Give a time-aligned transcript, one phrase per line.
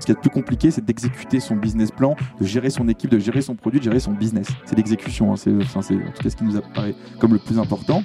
[0.00, 3.18] Ce qui est plus compliqué, c'est d'exécuter son business plan, de gérer son équipe, de
[3.18, 4.48] gérer son produit, de gérer son business.
[4.64, 5.36] C'est l'exécution, hein.
[5.36, 8.02] c'est en tout cas ce qui nous apparaît comme le plus important.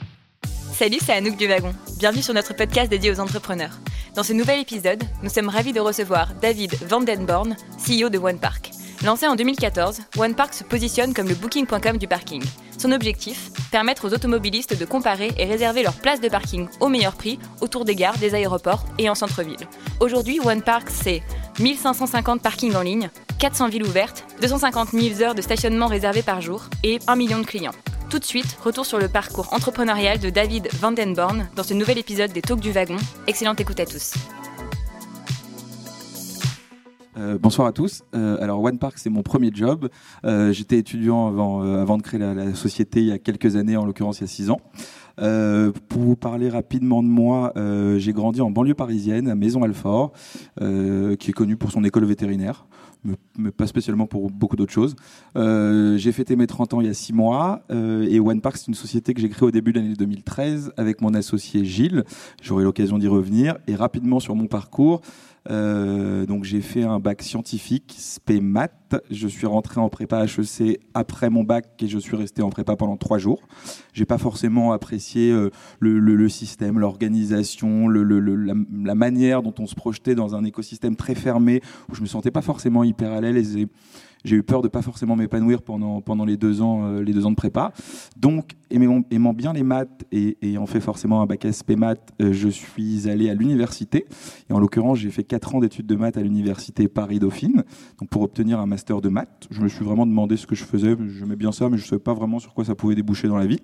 [0.74, 1.74] Salut, c'est Anouk du Wagon.
[1.98, 3.80] Bienvenue sur notre podcast dédié aux entrepreneurs.
[4.16, 8.72] Dans ce nouvel épisode, nous sommes ravis de recevoir David Vandenborn, CEO de OnePark.
[9.06, 12.44] Lancé en 2014, OnePark se positionne comme le booking.com du parking.
[12.78, 17.16] Son objectif Permettre aux automobilistes de comparer et réserver leur place de parking au meilleur
[17.16, 19.68] prix autour des gares, des aéroports et en centre-ville.
[20.00, 21.22] Aujourd'hui, OnePark, c'est
[21.60, 23.10] 1550 parkings en ligne,
[23.40, 27.46] 400 villes ouvertes, 250 000 heures de stationnement réservées par jour et 1 million de
[27.46, 27.74] clients.
[28.10, 32.32] Tout de suite, retour sur le parcours entrepreneurial de David Vandenborn dans ce nouvel épisode
[32.32, 32.98] des Talks du Wagon.
[33.28, 34.14] Excellente écoute à tous.
[37.18, 38.04] Euh, bonsoir à tous.
[38.16, 39.90] Euh, alors OnePark, c'est mon premier job.
[40.24, 44.20] Euh, j'étais étudiant avant, de créer la, société il y a quelques années, en l'occurrence
[44.20, 44.60] il y a six ans.
[45.18, 47.54] pour vous parler rapidement de moi,
[47.98, 50.12] j'ai grandi en banlieue parisienne, à Maison-Alfort,
[50.60, 52.68] qui est connue pour son école vétérinaire,
[53.38, 54.96] mais, pas spécialement pour beaucoup d'autres choses.
[55.36, 59.14] j'ai fêté mes 30 ans il y a six mois, et OnePark, c'est une société
[59.14, 62.04] que j'ai créée au début de l'année 2013 avec mon associé Gilles.
[62.42, 63.58] J'aurai l'occasion d'y revenir.
[63.68, 65.02] Et rapidement sur mon parcours,
[65.50, 68.96] euh, donc j'ai fait un bac scientifique, spé maths.
[69.10, 72.76] Je suis rentré en prépa HEC après mon bac et je suis resté en prépa
[72.76, 73.42] pendant trois jours.
[73.94, 75.50] J'ai pas forcément apprécié euh,
[75.80, 81.96] le, système, l'organisation, la, manière dont on se projetait dans un écosystème très fermé où
[81.96, 83.58] je me sentais pas forcément hyper à l'aise
[84.24, 87.26] j'ai eu peur de pas forcément m'épanouir pendant, pendant les, deux ans, euh, les deux
[87.26, 87.72] ans de prépa.
[88.18, 92.34] Donc, aimant, aimant bien les maths et ayant fait forcément un bac SP maths, euh,
[92.34, 94.06] je suis allé à l'université.
[94.50, 97.64] Et en l'occurrence, j'ai fait quatre ans d'études de maths à l'université Paris-Dauphine
[98.10, 99.48] pour obtenir un master de maths.
[99.50, 100.96] Je me suis vraiment demandé ce que je faisais.
[101.20, 103.38] J'aimais bien ça, mais je ne savais pas vraiment sur quoi ça pouvait déboucher dans
[103.38, 103.60] la vie.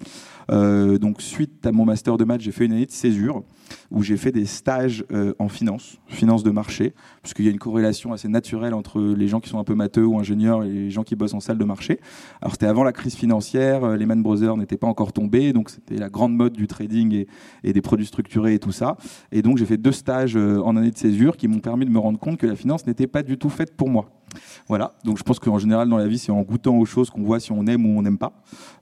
[0.51, 3.43] Euh, donc, suite à mon master de maths, j'ai fait une année de césure
[3.91, 5.05] où j'ai fait des stages
[5.39, 9.39] en finance, finance de marché, puisqu'il y a une corrélation assez naturelle entre les gens
[9.39, 11.65] qui sont un peu matheux ou ingénieurs et les gens qui bossent en salle de
[11.65, 11.99] marché.
[12.41, 15.69] Alors c'était avant la crise financière, euh, les Man Brothers n'étaient pas encore tombés, donc
[15.69, 17.27] c'était la grande mode du trading et,
[17.63, 18.97] et, des produits structurés et tout ça.
[19.31, 21.91] Et donc j'ai fait deux stages euh, en année de césure qui m'ont permis de
[21.91, 24.09] me rendre compte que la finance n'était pas du tout faite pour moi.
[24.67, 27.21] Voilà, donc je pense qu'en général dans la vie, c'est en goûtant aux choses qu'on
[27.21, 28.33] voit si on aime ou on n'aime pas.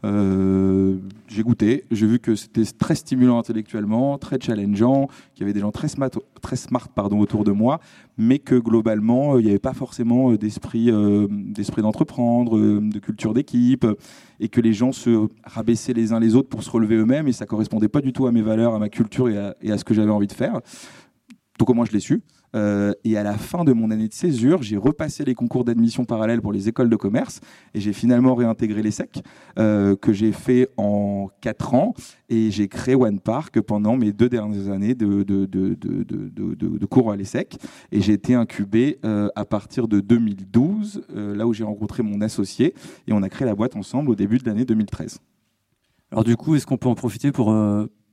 [0.06, 0.98] Euh,
[1.28, 5.60] j'ai goûté, j'ai vu que c'était très stimulant intellectuellement, très challengeant, qu'il y avait des
[5.60, 6.10] gens très smart,
[6.42, 7.80] très smart pardon, autour de moi,
[8.18, 13.34] mais que globalement, il n'y avait pas forcément euh, d'esprit euh, d'esprit d'entreprendre, de culture
[13.34, 13.86] d'équipe,
[14.40, 17.34] et que les gens se rabaissaient les uns les autres pour se relever eux-mêmes, et
[17.34, 19.78] ça correspondait pas du tout à mes valeurs, à ma culture et à, et à
[19.78, 20.60] ce que j'avais envie de faire.
[21.60, 22.24] Donc au moins je l'ai su.
[22.56, 26.06] Euh, et à la fin de mon année de césure, j'ai repassé les concours d'admission
[26.06, 27.40] parallèles pour les écoles de commerce
[27.74, 29.24] et j'ai finalement réintégré l'ESSEC
[29.60, 31.94] euh, que j'ai fait en 4 ans.
[32.30, 35.26] Et j'ai créé One Park pendant mes deux dernières années de,
[36.86, 37.58] cours à l'ESSEC.
[37.92, 42.22] Et j'ai été incubé euh, à partir de 2012, euh, là où j'ai rencontré mon
[42.22, 42.74] associé.
[43.08, 45.20] Et on a créé la boîte ensemble au début de l'année 2013.
[46.12, 47.54] Alors du coup, est-ce qu'on peut en profiter pour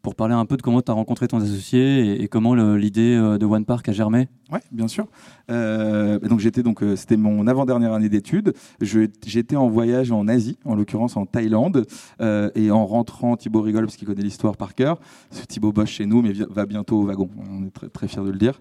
[0.08, 3.36] pour parler un peu de comment tu as rencontré ton associé et, comment l'idée euh,
[3.36, 5.06] de One Park a germé Oui, bien sûr.
[5.50, 8.54] Euh, donc j'étais donc euh, c'était mon avant-dernière année d'études.
[8.80, 11.84] J'étais en voyage en Asie, en l'occurrence en Thaïlande,
[12.20, 14.98] et en rentrant, Thibaut rigole parce qu'il connaît l'histoire par cœur.
[15.46, 17.28] Thibaut bosse chez nous, mais va bientôt au wagon.
[17.36, 18.58] On est très, très fiers de le dire.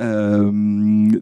[0.00, 0.50] Euh,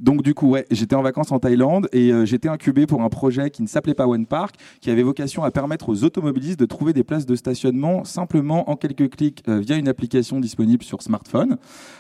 [0.01, 3.09] donc du coup, ouais, j'étais en vacances en Thaïlande et euh, j'étais incubé pour un
[3.09, 6.67] projet qui ne s'appelait pas One Park, qui avait vocation à permettre aux automobilistes de
[6.67, 11.03] trouver des places de stationnement simplement en quelques clics euh, via une application disponible sur
[11.03, 11.57] smartphone.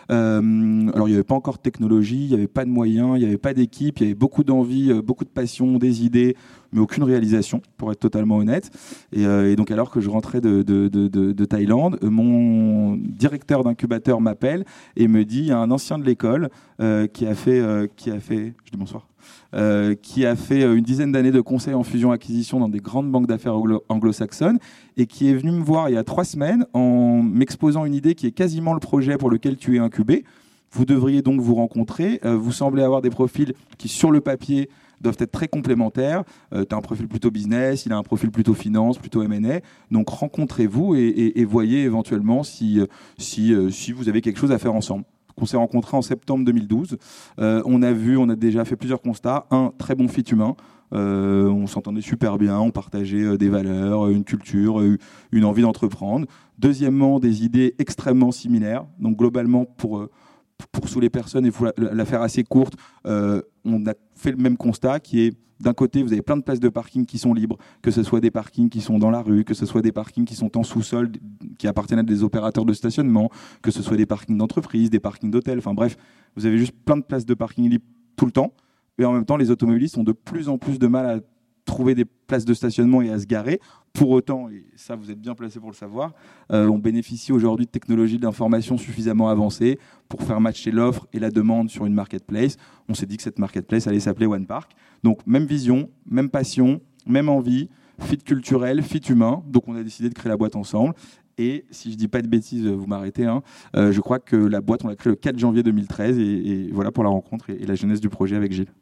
[0.08, 3.20] alors il n'y avait pas encore de technologie, il n'y avait pas de moyens, il
[3.20, 6.36] n'y avait pas d'équipe, il y avait beaucoup d'envie, beaucoup de passion, des idées,
[6.72, 8.70] mais aucune réalisation, pour être totalement honnête.
[9.12, 14.64] Et, donc alors que je rentrais de, de, de, de Thaïlande, mon directeur d'incubateur m'appelle
[14.96, 18.10] et me dit, il y a un ancien de l'école qui a fait, euh, qui
[18.10, 19.08] a fait, je dis bonsoir,
[19.54, 23.26] euh, qui a fait une dizaine d'années de conseil en fusion-acquisition dans des grandes banques
[23.26, 23.56] d'affaires
[23.88, 24.58] anglo-saxonnes
[24.96, 28.14] et qui est venu me voir il y a trois semaines en m'exposant une idée
[28.14, 30.24] qui est quasiment le projet pour lequel tu es incubé.
[30.70, 32.20] Vous devriez donc vous rencontrer.
[32.22, 34.68] vous semblez avoir des profils qui, sur le papier,
[35.00, 36.24] doivent être très complémentaires.
[36.52, 39.60] tu as un profil plutôt business, il a un profil plutôt finance, plutôt M&A.
[39.90, 42.80] Donc rencontrez-vous et, voyez éventuellement si,
[43.16, 45.04] si vous avez quelque chose à faire ensemble.
[45.40, 46.98] On s'est rencontrés en septembre 2012.
[47.38, 49.46] Euh, on a vu, on a déjà fait plusieurs constats.
[49.50, 50.56] Un, très bon fit humain.
[50.94, 54.82] Euh, on s'entendait super bien, on partageait euh, des valeurs, une culture,
[55.32, 56.26] une envie d'entreprendre.
[56.58, 58.86] Deuxièmement, des idées extrêmement similaires.
[58.98, 60.08] Donc globalement, pour,
[60.72, 62.74] pour sous les personnes, il faut la, faire assez courte,
[63.04, 66.60] on a fait le même constat qui est d'un côté, vous avez plein de places
[66.60, 69.44] de parking qui sont libres, que ce soit des parkings qui sont dans la rue,
[69.44, 71.10] que ce soit des parkings qui sont en sous-sol,
[71.58, 73.30] qui appartiennent à des opérateurs de stationnement,
[73.62, 75.96] que ce soit des parkings d'entreprise, des parkings d'hôtels, enfin bref,
[76.36, 77.84] vous avez juste plein de places de parking libres
[78.16, 78.52] tout le temps.
[78.98, 81.20] et en même temps, les automobilistes ont de plus en plus de mal à
[81.68, 83.60] trouver des places de stationnement et à se garer.
[83.92, 86.12] Pour autant, et ça vous êtes bien placé pour le savoir,
[86.52, 89.78] euh, on bénéficie aujourd'hui de technologies d'information suffisamment avancées
[90.08, 92.56] pour faire matcher l'offre et la demande sur une marketplace.
[92.88, 94.72] On s'est dit que cette marketplace allait s'appeler One Park.
[95.04, 97.68] Donc même vision, même passion, même envie,
[98.00, 99.42] fit culturel, fit humain.
[99.46, 100.94] Donc on a décidé de créer la boîte ensemble.
[101.38, 103.24] Et si je dis pas de bêtises, vous m'arrêtez.
[103.24, 103.42] Hein,
[103.76, 106.18] euh, je crois que la boîte, on l'a créée le 4 janvier 2013.
[106.18, 108.72] Et, voilà pour la rencontre et, la jeunesse du projet avec Gilles.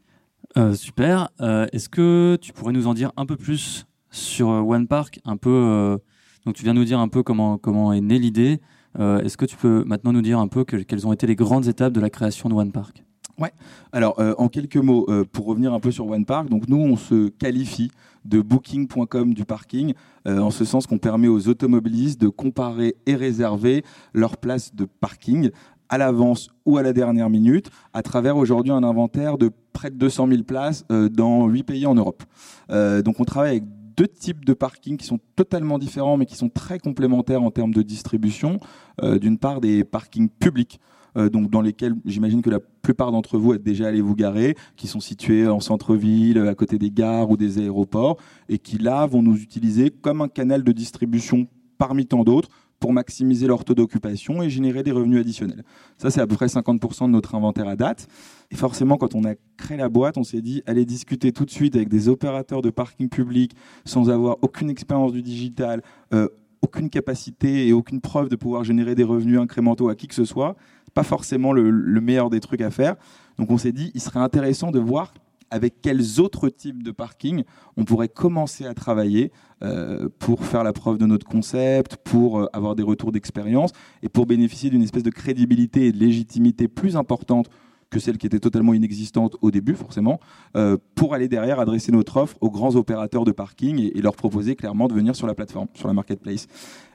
[0.57, 1.29] Euh, super.
[1.41, 5.37] Euh, est-ce que tu pourrais nous en dire un peu plus sur One Park Un
[5.37, 5.99] peu.
[6.45, 8.61] donc tu viens nous dire un peu comment comment est née l'idée.
[8.99, 11.93] Est-ce que tu peux maintenant nous dire un peu quelles ont été les grandes étapes
[11.93, 13.05] de la création de One Park?
[13.39, 13.53] Ouais.
[13.93, 16.79] Alors, euh, en quelques mots, euh, pour revenir un peu sur One Park, donc nous,
[16.79, 17.91] on se qualifie
[18.25, 19.93] de booking.com du parking,
[20.27, 23.85] euh, en ce sens qu'on permet aux automobilistes de comparer et réserver
[24.15, 25.51] leur place de parking
[25.89, 29.97] à l'avance ou à la dernière minute, à travers aujourd'hui un inventaire de près de
[29.97, 32.23] 200 000 places dans 8 pays en Europe.
[32.71, 33.65] donc, on travaille avec
[33.97, 37.73] deux types de parkings qui sont totalement différents, mais qui sont très complémentaires en termes
[37.73, 38.59] de distribution.
[39.03, 40.81] D'une part, des parkings publics.
[41.17, 44.55] Euh, donc dans lesquels j'imagine que la plupart d'entre vous êtes déjà allés vous garer,
[44.77, 48.17] qui sont situés en centre-ville, à côté des gares ou des aéroports,
[48.49, 51.47] et qui là vont nous utiliser comme un canal de distribution
[51.79, 55.65] parmi tant d'autres pour maximiser leur taux d'occupation et générer des revenus additionnels.
[55.99, 58.07] Ça, c'est à peu près 50% de notre inventaire à date.
[58.51, 61.51] Et forcément, quand on a créé la boîte, on s'est dit, allez discuter tout de
[61.51, 63.53] suite avec des opérateurs de parking public
[63.85, 65.83] sans avoir aucune expérience du digital,
[66.13, 66.29] euh,
[66.63, 70.25] aucune capacité et aucune preuve de pouvoir générer des revenus incrémentaux à qui que ce
[70.25, 70.57] soit
[70.97, 72.97] pas forcément le, meilleur des trucs à faire.
[73.39, 75.13] Donc on s'est dit, il serait intéressant de voir
[75.51, 77.45] avec quels autres types de parking
[77.77, 79.33] on pourrait commencer à travailler
[79.63, 83.71] euh, pour faire la preuve de notre concept, pour euh, avoir des retours d'expérience
[84.03, 87.49] et pour bénéficier d'une espèce de crédibilité et de légitimité plus importante
[87.89, 90.19] que celle qui était totalement inexistante au début, forcément,
[90.57, 94.57] euh, pour aller derrière adresser notre offre aux grands opérateurs de parking et, leur proposer
[94.57, 96.49] clairement de venir sur la plateforme, sur la marketplace.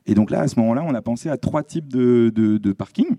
[0.05, 2.73] Et donc là, à ce moment-là, on a pensé à trois types de, de, de
[2.73, 3.15] parking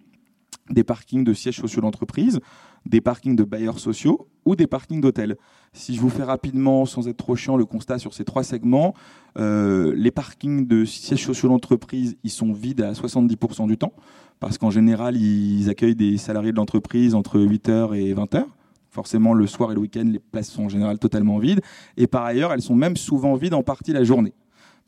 [0.70, 2.40] des parkings de sièges sociaux d'entreprise,
[2.86, 5.36] des parkings de bailleurs sociaux ou des parkings d'hôtels.
[5.72, 8.94] Si je vous fais rapidement, sans être trop chiant, le constat sur ces trois segments,
[9.38, 13.92] euh, les parkings de sièges sociaux d'entreprise, ils sont vides à 70% du temps,
[14.40, 18.44] parce qu'en général, ils accueillent des salariés de l'entreprise entre 8h et 20h.
[18.90, 21.60] Forcément, le soir et le week-end, les places sont en général totalement vides.
[21.96, 24.34] Et par ailleurs, elles sont même souvent vides en partie la journée.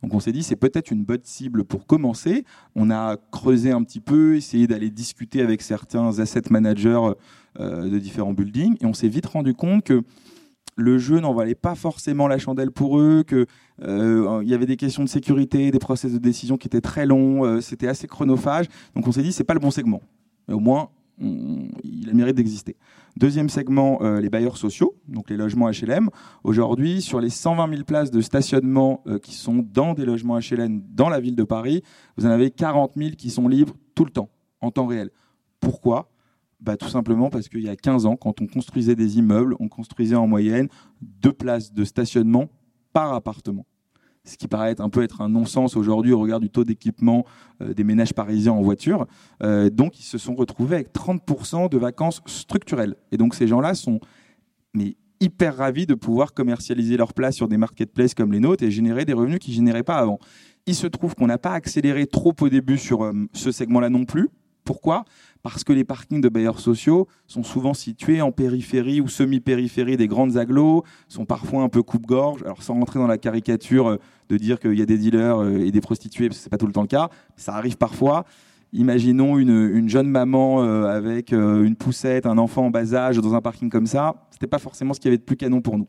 [0.03, 2.45] Donc on s'est dit c'est peut-être une bonne cible pour commencer.
[2.77, 7.15] On a creusé un petit peu, essayé d'aller discuter avec certains asset managers
[7.59, 10.03] de différents buildings et on s'est vite rendu compte que
[10.77, 13.47] le jeu n'en valait pas forcément la chandelle pour eux, qu'il
[13.83, 17.45] euh, y avait des questions de sécurité, des process de décision qui étaient très longs,
[17.45, 18.67] euh, c'était assez chronophage.
[18.95, 20.01] Donc on s'est dit c'est pas le bon segment.
[20.49, 20.91] Mais au moins
[21.21, 22.77] il a le mérite d'exister.
[23.17, 26.11] Deuxième segment, euh, les bailleurs sociaux, donc les logements HLM.
[26.43, 30.83] Aujourd'hui, sur les 120 000 places de stationnement euh, qui sont dans des logements HLM
[30.91, 31.85] dans la ville de Paris,
[32.17, 34.29] vous en avez 40 000 qui sont libres tout le temps,
[34.61, 35.11] en temps réel.
[35.61, 36.11] Pourquoi?
[36.65, 39.69] Bah, Tout simplement parce qu'il y a 15 ans, quand on construisait des immeubles, on
[39.69, 40.69] construisait en moyenne
[41.01, 42.49] deux places de stationnement
[42.93, 43.67] par appartement
[44.25, 47.27] ce qui paraît un peu être un non-sens aujourd'hui au regard du taux d'équipement
[47.61, 49.07] euh, des ménages parisiens en voiture.
[49.43, 52.97] Euh, donc, ils se sont retrouvés avec 30% de vacances structurelles.
[53.13, 54.01] Et donc, ces gens-là sont
[55.21, 59.05] hyper ravis de pouvoir commercialiser leur place sur des marketplaces comme les nôtres et générer
[59.05, 60.19] des revenus qu'ils ne généraient pas avant.
[60.67, 64.05] Il se trouve qu'on n'a pas accéléré trop au début sur euh, ce segment-là non
[64.05, 64.31] plus.
[64.65, 65.05] Pourquoi?
[65.43, 70.09] Parce que les parkings de bailleurs sociaux sont souvent situés en périphérie ou semi-périphérie des
[70.09, 72.43] grandes agglos, sont parfois un peu coupe-gorge.
[72.45, 73.97] Alors sans rentrer dans la caricature euh,
[74.31, 76.57] de dire qu'il y a des dealers euh, et des prostituées, parce que c'est pas
[76.57, 78.25] tout le temps le cas, ça arrive parfois.
[78.73, 83.41] Imaginons une, jeune maman euh, avec une poussette, un enfant en bas âge dans un
[83.41, 85.87] parking comme ça, c'était pas forcément ce qu'il y avait de plus canon pour nous.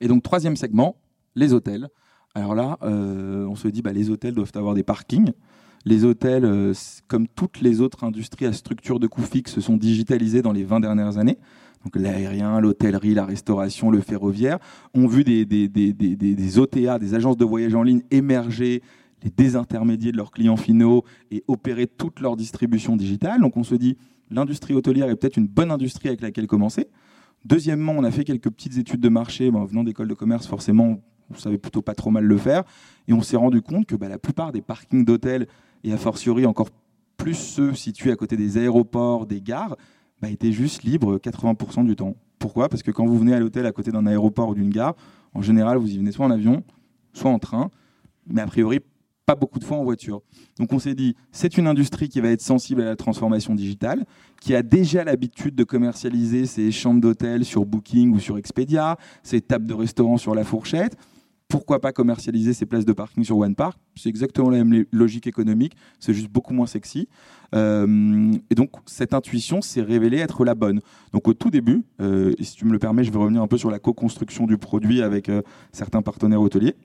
[0.00, 0.96] Et donc troisième segment,
[1.34, 1.88] les hôtels.
[2.34, 5.32] Alors là, on se dit bah, les hôtels doivent avoir des parkings.
[5.86, 6.74] Les hôtels, euh,
[7.08, 10.64] comme toutes les autres industries à structure de coûts fixes, se sont digitalisés dans les
[10.64, 11.38] 20 dernières années.
[11.84, 14.58] Donc l'aérien, l'hôtellerie, la restauration, le ferroviaire
[14.92, 18.82] ont vu des, OTA, des agences de voyage en ligne émerger,
[19.22, 23.40] les désintermédier de leurs clients finaux et opérer toute leur distribution digitale.
[23.40, 23.96] Donc on se dit,
[24.30, 26.88] l'industrie hôtelière est peut-être une bonne industrie avec laquelle commencer.
[27.46, 29.50] Deuxièmement, on a fait quelques petites études de marché.
[29.50, 32.64] Venant d'école de commerce, forcément, on savait plutôt pas trop mal le faire.
[33.08, 35.46] Et on s'est rendu compte que bah, la plupart des parkings d'hôtels
[35.84, 36.70] et a fortiori encore
[37.16, 39.76] plus ceux situés à côté des aéroports, des gares,
[40.20, 42.14] bah, étaient juste libres 80% du temps.
[42.38, 42.68] Pourquoi?
[42.68, 44.94] Parce que quand vous venez à l'hôtel à côté d'un aéroport ou d'une gare,
[45.34, 46.62] en général, vous y venez soit en avion,
[47.12, 47.70] soit en train,
[48.26, 48.80] mais a priori
[49.26, 50.22] pas beaucoup de fois en voiture.
[50.58, 54.04] Donc on s'est dit, c'est une industrie qui va être sensible à la transformation digitale,
[54.40, 59.40] qui a déjà l'habitude de commercialiser ses chambres d'hôtel sur Booking ou sur Expedia, ses
[59.40, 60.96] tables de restaurant sur la fourchette.
[61.50, 65.76] Pourquoi pas commercialiser ses places de parking sur OnePark C'est exactement la même logique économique,
[65.98, 67.08] c'est juste beaucoup moins sexy.
[67.56, 70.80] Euh, et donc cette intuition s'est révélée être la bonne.
[71.12, 73.48] Donc au tout début, euh, et si tu me le permets, je vais revenir un
[73.48, 75.42] peu sur la co-construction du produit avec euh,
[75.72, 76.76] certains partenaires hôteliers.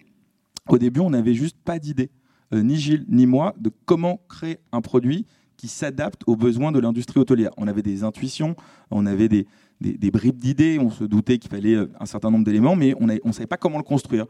[0.67, 2.09] Au début, on n'avait juste pas d'idée,
[2.51, 7.19] ni Gilles ni moi, de comment créer un produit qui s'adapte aux besoins de l'industrie
[7.19, 7.51] hôtelière.
[7.57, 8.55] On avait des intuitions,
[8.89, 9.45] on avait des,
[9.81, 13.31] des, bribes d'idées, on se doutait qu'il fallait un certain nombre d'éléments, mais on ne
[13.31, 14.25] savait pas comment le construire.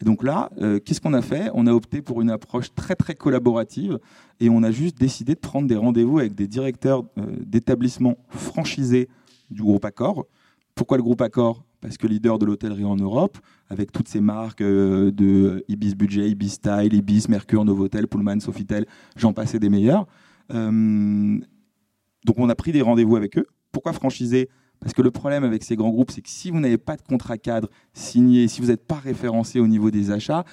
[0.00, 0.50] Et donc là,
[0.84, 1.50] qu'est-ce qu'on a fait?
[1.54, 3.98] On a opté pour une approche très très collaborative
[4.38, 9.08] et on a juste décidé de prendre des rendez-vous avec des directeurs d'établissements franchisés
[9.50, 10.26] du groupe Accor.
[10.74, 11.64] Pourquoi le groupe Accor?
[11.80, 13.38] Parce que leader de l'hôtellerie en Europe,
[13.68, 18.84] avec toutes ces marques euh, de Ibis Budget, Ibis Style, Ibis, Mercure, Novotel, Pullman, Sofitel,
[19.16, 20.06] j'en passais des meilleurs.
[20.52, 21.38] Euh,
[22.24, 23.46] donc on a pris des rendez-vous avec eux.
[23.70, 24.48] Pourquoi franchiser
[24.80, 27.02] Parce que le problème avec ces grands groupes, c'est que si vous n'avez pas de
[27.02, 30.44] contrat cadre signé, si vous n'êtes pas référencé au niveau des achats,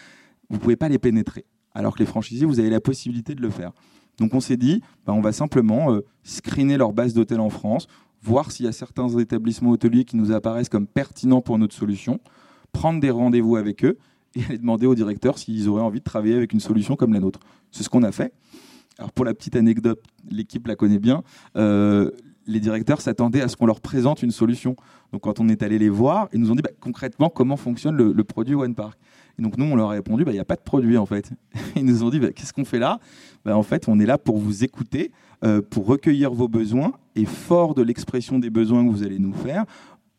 [0.49, 1.45] vous ne pouvez pas les pénétrer.
[1.73, 3.71] Alors que les franchisés, vous avez la possibilité de le faire.
[4.17, 7.87] Donc on s'est dit, bah, on va simplement euh, screener leur base d'hôtels en France
[8.25, 12.19] voir s'il y a certains établissements hôteliers qui nous apparaissent comme pertinents pour notre solution,
[12.71, 13.97] prendre des rendez-vous avec eux
[14.35, 17.19] et aller demander au directeur s'ils auraient envie de travailler avec une solution comme la
[17.19, 17.39] nôtre.
[17.71, 18.33] C'est ce qu'on a fait.
[18.97, 21.23] Alors pour la petite anecdote, l'équipe la connaît bien.
[21.55, 22.09] Euh,
[22.47, 24.75] les directeurs s'attendaient à ce qu'on leur présente une solution.
[25.11, 27.95] Donc quand on est allé les voir, ils nous ont dit bah, concrètement comment fonctionne
[27.95, 28.97] le, produit OnePark.
[29.37, 31.05] Et donc nous, on leur a répondu, bah, il n'y a pas de produit en
[31.05, 31.31] fait.
[31.75, 32.99] Ils nous ont dit, bah, qu'est-ce qu'on fait là?
[33.45, 35.11] En fait, on est là pour vous écouter,
[35.43, 39.33] euh, pour recueillir vos besoins, et fort de l'expression des besoins que vous allez nous
[39.33, 39.65] faire,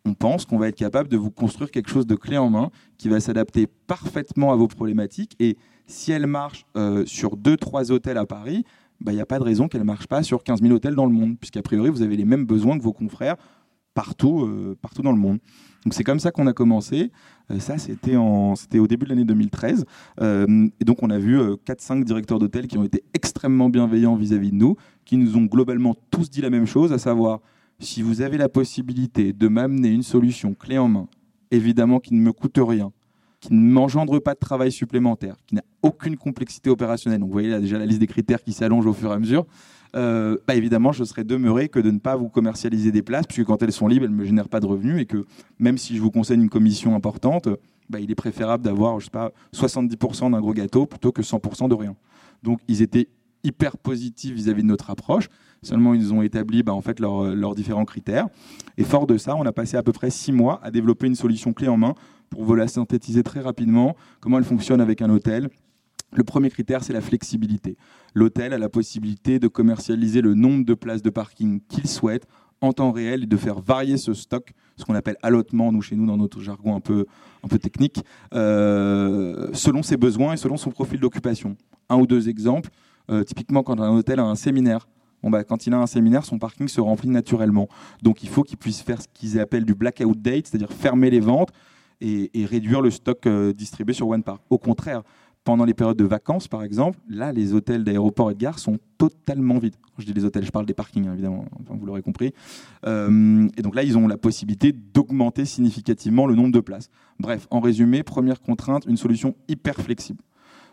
[0.06, 2.70] on pense qu'on va être capable de vous construire quelque chose de clé en main
[2.96, 5.34] qui va s'adapter parfaitement à vos problématiques.
[5.40, 5.56] Et
[5.86, 8.64] si elle marche euh, sur deux, trois hôtels à Paris,
[9.06, 11.06] il n'y a pas de raison qu'elle ne marche pas sur 15 000 hôtels dans
[11.06, 13.36] le monde, puisqu'a priori, vous avez les mêmes besoins que vos confrères
[13.96, 15.38] partout, euh, partout dans le monde.
[15.84, 17.10] Donc c'est comme ça qu'on a commencé.
[17.50, 19.86] Euh, ça, c'était, au début de l'année 2013.
[20.20, 24.50] Euh, et donc on a vu 4-5 directeurs d'hôtels qui ont été extrêmement bienveillants vis-à-vis
[24.50, 27.40] de nous, qui nous ont globalement tous dit la même chose, à savoir,
[27.78, 31.08] si vous avez la possibilité de m'amener une solution clé en main,
[31.50, 32.92] évidemment qui ne me coûte rien,
[33.46, 37.20] qui ne m'engendre pas de travail supplémentaire, qui n'a aucune complexité opérationnelle.
[37.20, 39.18] Donc vous voyez là déjà la liste des critères qui s'allonge au fur et à
[39.18, 39.46] mesure.
[39.94, 43.46] Euh, bah, évidemment, je serais demeuré que de ne pas vous commercialiser des places, puisque
[43.46, 45.24] quand elles sont libres, elles ne me génèrent pas de revenus, et que
[45.58, 47.48] même si je vous conseille une commission importante,
[47.88, 51.68] bah, il est préférable d'avoir, je sais pas, 70% d'un gros gâteau plutôt que 100%
[51.68, 51.94] de rien.
[52.42, 53.08] Donc, ils étaient
[53.44, 55.28] hyper positifs vis-à-vis de notre approche.
[55.62, 58.26] Seulement, ils ont établi bah, en fait leurs différents critères.
[58.76, 61.14] Et fort de ça, on a passé à peu près six mois à développer une
[61.14, 61.94] solution clé en main
[62.30, 65.48] pour vous la synthétiser très rapidement, comment elle fonctionne avec un hôtel,
[66.12, 67.76] le premier critère, c'est la flexibilité.
[68.14, 72.26] L'hôtel a la possibilité de commercialiser le nombre de places de parking qu'il souhaite
[72.60, 75.94] en temps réel et de faire varier ce stock, ce qu'on appelle allotement, nous chez
[75.94, 77.06] nous dans notre jargon un peu,
[77.60, 78.02] technique,
[78.34, 81.56] euh, selon ses besoins et selon son profil d'occupation.
[81.88, 82.70] Un ou deux exemples,
[83.10, 84.88] euh, typiquement quand un hôtel a un séminaire,
[85.22, 87.68] Bon bah, quand il a un séminaire, son parking se remplit naturellement.
[88.02, 91.20] Donc il faut qu'il puisse faire ce qu'ils appellent du blackout date, c'est-à-dire fermer les
[91.20, 91.50] ventes
[92.00, 94.42] et, réduire le stock euh, distribué sur OnePark.
[94.50, 95.02] Au contraire,
[95.44, 98.78] pendant les périodes de vacances, par exemple, là, les hôtels d'aéroport et de gare sont
[98.98, 99.76] totalement vides.
[99.80, 102.32] Quand je dis les hôtels, je parle des parkings, hein, évidemment, vous l'aurez compris.
[102.84, 106.90] Euh, et donc là, ils ont la possibilité d'augmenter significativement le nombre de places.
[107.20, 110.20] Bref, en résumé, première contrainte, une solution hyper flexible.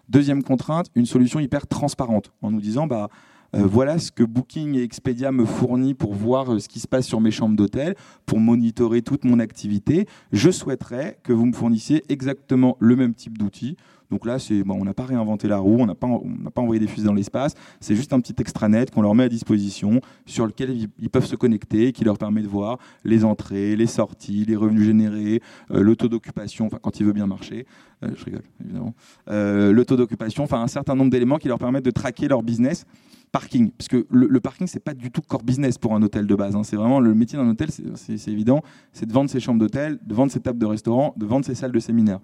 [0.10, 3.10] Deuxième contrainte, une solution hyper transparente, en nous disant, bah,
[3.54, 7.06] voilà ce que Booking et Expedia me fournit pour voir euh, ce qui se passe
[7.06, 7.96] sur mes chambres d'hôtel,
[8.26, 10.08] pour monitorer toute mon activité.
[10.32, 13.78] Je souhaiterais que vous me fournissiez exactement le même type d'outils
[14.14, 16.08] donc là, bon, on n'a pas réinventé la roue, on n'a pas,
[16.54, 17.56] pas envoyé des fusées dans l'espace.
[17.80, 21.36] C'est juste un petit extranet qu'on leur met à disposition, sur lequel ils, peuvent se
[21.36, 25.42] connecter, qui leur permet de voir les entrées, les sorties, les revenus générés,
[25.72, 27.66] euh, le taux d'occupation, enfin quand il veut bien marcher.
[28.04, 28.94] Euh, je rigole, évidemment.
[29.30, 32.44] Euh, le taux d'occupation, enfin un certain nombre d'éléments qui leur permettent de traquer leur
[32.44, 32.86] business
[33.34, 33.72] parking.
[33.72, 36.56] Parce le, le parking, c'est pas du tout core business pour un hôtel de base.
[36.56, 36.64] Hein.
[36.64, 38.62] C'est vraiment le métier d'un hôtel, c'est évident,
[38.94, 41.56] c'est de vendre ses chambres d'hôtel, de vendre ses tables de restaurant, de vendre ses
[41.56, 42.20] salles de séminaire.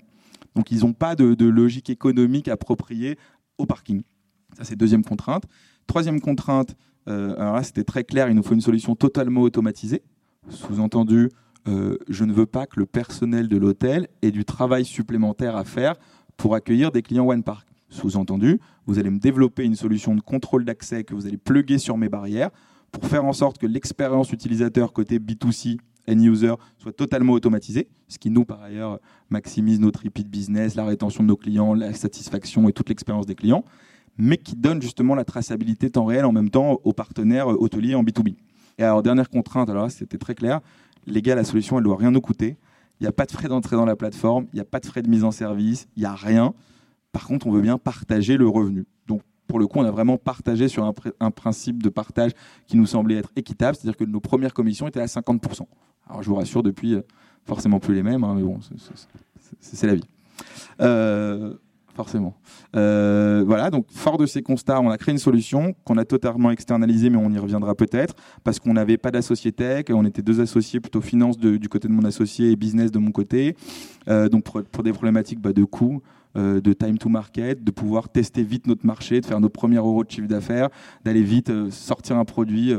[0.55, 3.17] Donc ils n'ont pas de, logique économique appropriée
[3.57, 4.03] au parking.
[4.53, 5.43] Ça, c'est deuxième contrainte.
[5.87, 6.75] Troisième contrainte,
[7.07, 10.03] euh, alors là, c'était très clair, il nous faut une solution totalement automatisée.
[10.49, 11.29] Sous-entendu,
[11.67, 15.63] euh, je ne veux pas que le personnel de l'hôtel ait du travail supplémentaire à
[15.63, 15.95] faire
[16.37, 17.68] pour accueillir des clients OnePark.
[17.89, 21.97] Sous-entendu, vous allez me développer une solution de contrôle d'accès que vous allez pluguer sur
[21.97, 22.51] mes barrières
[22.91, 25.77] pour faire en sorte que l'expérience utilisateur côté B2C
[26.07, 31.23] end-user soit totalement automatisé, ce qui nous, par ailleurs, maximise notre repeat business, la rétention
[31.23, 33.63] de nos clients, la satisfaction et toute l'expérience des clients,
[34.17, 38.03] mais qui donne justement la traçabilité temps réel en même temps aux partenaires hôteliers en
[38.03, 38.35] B2B.
[38.77, 40.61] Et alors, dernière contrainte, alors c'était très clair,
[41.05, 42.57] les gars, la solution, elle doit rien nous coûter.
[42.99, 44.85] Il n'y a pas de frais d'entrée dans la plateforme, il n'y a pas de
[44.85, 46.53] frais de mise en service, il n'y a rien.
[47.11, 48.85] Par contre, on veut bien partager le revenu.
[49.07, 50.85] Donc, pour le coup, on a vraiment partagé sur
[51.19, 52.31] un, principe de partage
[52.67, 55.63] qui nous semblait être équitable, c'est-à-dire que nos premières commissions étaient à 50%.
[56.07, 57.01] Alors, je vous rassure, depuis, euh,
[57.45, 58.59] forcément plus les mêmes, hein, mais bon,
[59.59, 60.03] c'est la vie.
[60.81, 61.55] Euh,
[61.95, 62.35] forcément.
[62.75, 66.51] Euh, voilà, donc fort de ces constats, on a créé une solution qu'on a totalement
[66.51, 68.13] externalisée, mais on y reviendra peut-être,
[68.43, 71.93] parce qu'on n'avait pas d'associé tech, on était deux associés plutôt finance du côté de
[71.93, 73.55] mon associé et business de mon côté,
[74.07, 76.03] donc pour, des problématiques bah, de coûts.
[76.37, 79.77] Euh, de time to market, de pouvoir tester vite notre marché, de faire nos premiers
[79.77, 80.69] euros de chiffre d'affaires,
[81.03, 82.71] d'aller vite sortir un produit,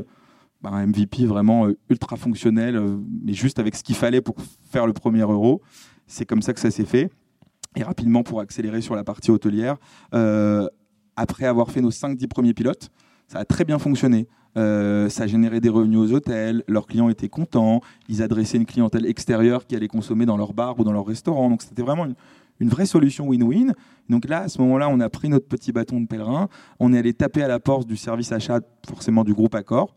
[0.63, 2.81] bah, un MVP vraiment ultra fonctionnel,
[3.25, 4.37] mais juste avec ce qu'il fallait pour
[4.71, 5.63] faire le premier euro.
[6.07, 7.11] C'est comme ça que ça s'est fait.
[7.77, 9.77] Et rapidement, pour accélérer sur la partie hôtelière,
[10.15, 10.69] euh,
[11.17, 12.91] après avoir fait nos 5-10 premiers pilotes,
[13.29, 14.27] ça a très bien fonctionné.
[14.57, 18.67] Euh, ça a généré des revenus aux hôtels, leurs clients étaient contents, ils adressaient une
[18.67, 21.49] clientèle extérieure qui allait consommer dans leur bar ou dans leur restaurant.
[21.49, 22.17] Donc c'était vraiment une,
[22.69, 23.73] vraie solution win-win.
[24.09, 26.49] Donc là, à ce moment-là, on a pris notre petit bâton de pèlerin,
[26.79, 29.95] on est allé taper à la porte du service achat, forcément du groupe Accor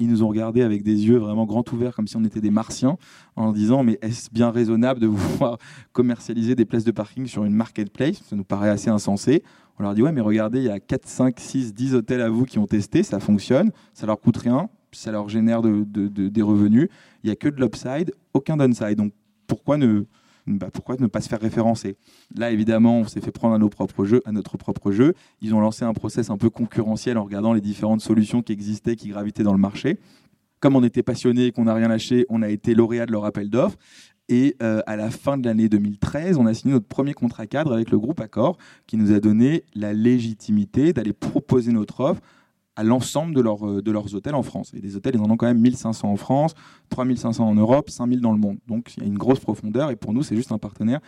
[0.00, 2.50] ils nous ont regardé avec des yeux vraiment grands ouverts, comme si on était des
[2.50, 2.96] martiens,
[3.36, 5.58] en disant Mais est-ce bien raisonnable de vouloir
[5.92, 8.22] commercialiser des places de parking sur une marketplace?
[8.28, 9.42] Ça nous paraît assez insensé.
[9.78, 12.28] On leur dit Ouais, mais regardez, il y a 4, 5, 6, 10 hôtels à
[12.28, 16.88] vous qui ont testé, ça fonctionne, ça leur coûte rien, ça leur génère des revenus.
[17.22, 18.96] Il n'y a que de l'upside, aucun downside.
[18.96, 19.12] Donc
[19.46, 20.04] pourquoi ne
[20.46, 21.96] bah, pourquoi ne pas se faire référencer?
[22.34, 25.14] Là, évidemment, on s'est fait prendre à, nos propres jeux, à notre propre jeu.
[25.40, 28.96] Ils ont lancé un process un peu concurrentiel en regardant les différentes solutions qui existaient,
[28.96, 29.98] qui gravitaient dans le marché.
[30.60, 33.24] Comme on était passionné et qu'on n'a rien lâché, on a été lauréat de leur
[33.24, 33.78] appel d'offres.
[34.28, 37.72] Et euh, à la fin de l'année 2013, on a signé notre premier contrat cadre
[37.72, 42.22] avec le groupe Accor, qui nous a donné la légitimité d'aller proposer notre offre
[42.76, 44.72] à l'ensemble de, euh, de leurs hôtels en France.
[44.74, 46.54] Et des hôtels, ils en ont quand même 1500 en France,
[46.90, 48.58] 3500 en Europe, 5000 dans le monde.
[48.66, 51.00] Donc il y a une grosse profondeur et pour nous, c'est juste un partenaire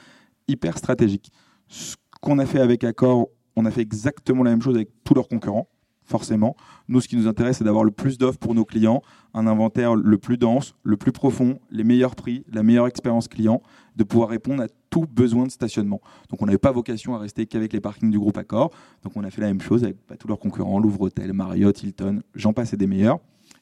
[0.48, 1.30] hyper stratégique.
[1.68, 5.14] Ce qu'on a fait avec Accor, on a fait exactement la même chose avec tous
[5.14, 5.68] leurs concurrents
[6.06, 6.56] forcément.
[6.88, 9.02] Nous, ce qui nous intéresse, c'est d'avoir le plus d'offres pour nos clients,
[9.34, 13.60] un inventaire le plus dense, le plus profond, les meilleurs prix, la meilleure expérience client,
[13.96, 16.00] de pouvoir répondre à tout besoin de stationnement.
[16.30, 18.70] Donc, on n'avait pas vocation à rester qu'avec les parkings du groupe Accor.
[19.02, 21.82] Donc, on a fait la même chose avec bah, tous leurs concurrents, Louvre Hôtel, Marriott,
[21.82, 23.18] Hilton, j'en passe et des meilleurs.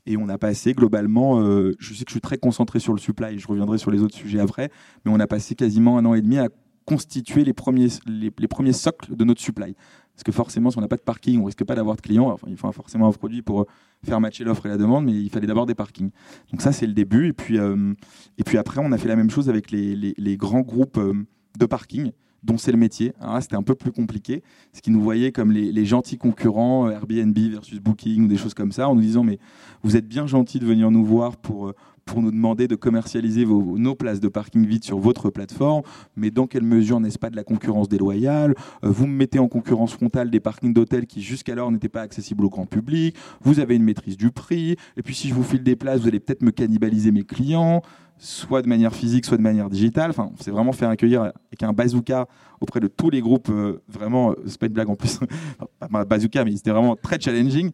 [0.06, 2.98] Et on a passé globalement, euh, je sais que je suis très concentré sur le
[2.98, 4.70] supply, je reviendrai sur les autres sujets après,
[5.04, 6.48] mais on a passé quasiment un an et demi à
[6.84, 9.74] constituer les premiers, les premiers socles de notre supply.
[10.14, 12.30] Parce que forcément, si on n'a pas de parking, on risque pas d'avoir de clients.
[12.30, 13.66] Enfin, il faut forcément un produit pour euh,
[14.04, 16.10] faire matcher l'offre et la demande, mais il fallait d'abord des parkings.
[16.52, 17.28] Donc ça, c'est le début.
[17.28, 17.94] Et puis, euh,
[18.38, 21.14] et puis après, on a fait la même chose avec les, les, grands groupes euh,
[21.58, 22.12] de parking
[22.44, 23.12] dont c'est le métier.
[23.40, 24.42] C'était un peu plus compliqué,
[24.74, 28.52] ce qui nous voyait comme les, les, gentils concurrents, Airbnb versus Booking ou des choses
[28.52, 29.38] comme ça, en nous disant mais
[29.82, 31.72] vous êtes bien gentils de venir nous voir pour
[32.04, 35.82] pour nous demander de commercialiser nos places de parking vide sur votre plateforme,
[36.16, 38.54] mais dans quelle mesure n'est-ce pas de la concurrence déloyale?
[38.84, 42.44] Euh, Vous me mettez en concurrence frontale des parkings d'hôtels qui jusqu'alors n'étaient pas accessibles
[42.44, 45.62] au grand public, vous avez une maîtrise du prix, et puis si je vous file
[45.62, 47.82] des places, vous allez peut-être me cannibaliser mes clients,
[48.18, 50.10] soit de manière physique, soit de manière digitale.
[50.10, 52.28] Enfin, c'est vraiment faire accueillir avec un bazooka
[52.60, 55.18] auprès de tous les groupes, euh, vraiment, euh, c'est pas une blague en plus,
[55.90, 57.70] pas bazooka, mais c'était vraiment très challenging,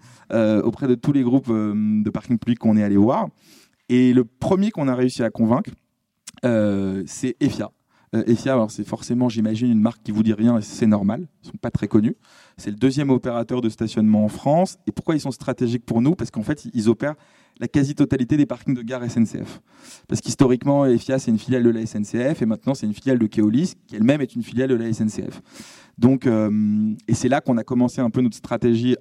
[0.64, 3.28] auprès de tous les groupes de parking public qu'on est allé voir.
[3.90, 5.72] Et le premier qu'on a réussi à convaincre,
[6.44, 7.72] euh, c'est EFIA.
[8.14, 11.26] Euh, EFIA, c'est forcément, j'imagine, une marque qui vous dit rien, c'est normal.
[11.42, 12.14] Ils sont pas très connus.
[12.56, 14.78] C'est le deuxième opérateur de stationnement en France.
[14.86, 16.14] Et pourquoi ils sont stratégiques pour nous?
[16.14, 17.16] Parce qu'en fait, ils opèrent
[17.58, 19.60] la quasi-totalité des parkings de gare SNCF.
[20.06, 23.26] Parce qu'historiquement, EFIA, c'est une filiale de la SNCF, et maintenant, c'est une filiale de
[23.26, 25.42] Keolis, qui elle-même est une filiale de la SNCF.
[25.98, 28.96] Donc, euh, et c'est là qu'on a commencé un peu notre stratégie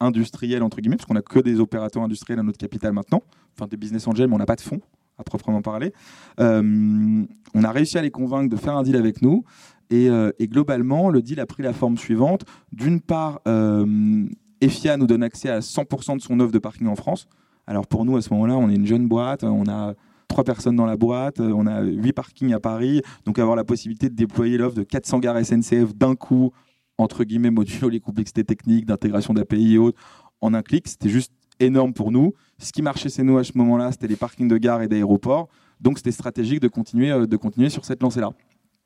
[0.00, 3.22] industrielle, entre guillemets, parce qu'on n'a que des opérateurs industriels à notre capital maintenant
[3.56, 4.80] enfin des business angels, mais on n'a pas de fonds
[5.18, 5.92] à proprement parler.
[6.40, 9.44] Euh, on a réussi à les convaincre de faire un deal avec nous.
[9.90, 12.44] Et, euh, globalement, le deal a pris la forme suivante.
[12.72, 14.26] D'une part, euh,
[14.60, 17.28] EFIA nous donne accès à 100% de son offre de parking en France.
[17.66, 19.94] Alors pour nous, à ce moment-là, on est une jeune boîte, on a
[20.28, 24.10] trois personnes dans la boîte, on a huit parkings à Paris, donc avoir la possibilité
[24.10, 26.52] de déployer l'offre de 400 gares SNCF d'un coup,
[26.98, 29.98] entre guillemets, modulo les complexités techniques, d'intégration d'API et autres,
[30.40, 32.34] en un clic, c'était juste énorme pour nous.
[32.58, 35.48] Ce qui marchait chez nous à ce moment-là, c'était les parkings de gare et d'aéroports.
[35.80, 38.30] Donc c'était stratégique de continuer, euh, de continuer sur cette lancée-là.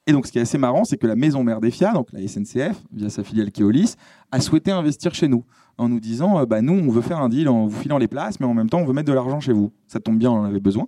[0.06, 2.08] Et donc, ce qui est assez marrant, c'est que la maison mère des FIA, donc
[2.12, 3.96] la SNCF, via sa filiale Keolis,
[4.32, 5.44] a souhaité investir chez nous
[5.76, 8.40] en nous disant bah, nous, on veut faire un deal en vous filant les places,
[8.40, 9.70] mais en même temps, on veut mettre de l'argent chez vous.
[9.86, 10.86] Ça tombe bien, on en avait besoin.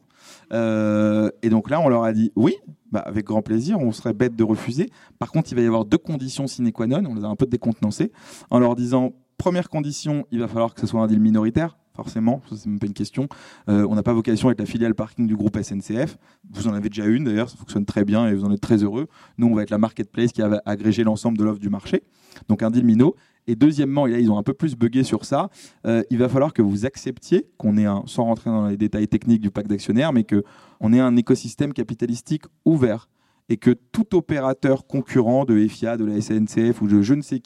[0.51, 2.55] et donc là, on leur a dit oui,
[2.92, 4.90] bah, avec grand plaisir, on serait bête de refuser.
[5.18, 7.37] Par contre, il va y avoir deux conditions sine qua non, on les a un
[7.37, 8.12] peu décontenancées,
[8.50, 12.40] en leur disant première condition, il va falloir que ce soit un deal minoritaire forcément,
[12.50, 13.29] c'est même pas une question.
[13.68, 16.16] Euh, on n'a pas vocation à être la filiale parking du groupe SNCF.
[16.50, 18.83] Vous en avez déjà une d'ailleurs, ça fonctionne très bien et vous en êtes très
[18.83, 19.07] heureux.
[19.37, 22.03] Nous, on va être la marketplace qui va agréger l'ensemble de l'offre du marché.
[22.48, 23.16] Donc un deal minot.
[23.51, 25.51] Et deuxièmement, et là ils ont un peu plus bugué sur ça,
[25.85, 29.09] euh, il va falloir que vous acceptiez qu'on ait un, sans rentrer dans les détails
[29.09, 33.09] techniques du pacte d'actionnaires, mais qu'on ait un écosystème capitalistique ouvert
[33.49, 37.43] et que tout opérateur concurrent de FIA, de la SNCF ou de je ne sais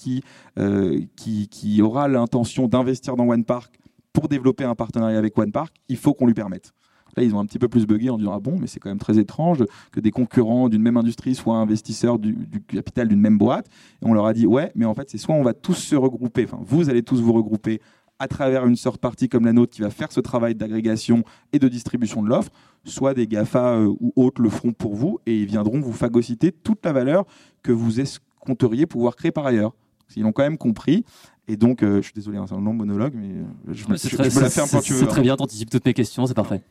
[0.58, 3.74] euh, qui, qui, aura l'intention d'investir dans OnePark
[4.12, 6.74] pour développer un partenariat avec OnePark, il faut qu'on lui permette.
[7.16, 8.88] Là, ils ont un petit peu plus bugué en disant Ah bon, mais c'est quand
[8.88, 13.38] même très étrange que des concurrents d'une même industrie soient investisseurs du, capital d'une même
[13.38, 13.66] boîte.
[14.02, 15.96] Et on leur a dit Ouais, mais en fait, c'est soit on va tous se
[15.96, 17.80] regrouper, enfin, vous allez tous vous regrouper
[18.18, 21.58] à travers une sorte partie comme la nôtre qui va faire ce travail d'agrégation et
[21.58, 22.50] de distribution de l'offre,
[22.84, 26.52] soit des GAFA euh, ou autres le feront pour vous et ils viendront vous phagocyter
[26.52, 27.24] toute la valeur
[27.62, 29.72] que vous escompteriez pouvoir créer par ailleurs.
[30.16, 31.04] Ils l'ont quand même compris.
[31.46, 33.96] Et donc, euh, je suis désolé, hein, c'est un long monologue, mais euh, je, me,
[33.96, 35.00] je, la fais un peu tu veux.
[35.00, 36.62] C'est très bien, t'anticipes toutes mes questions, c'est parfait.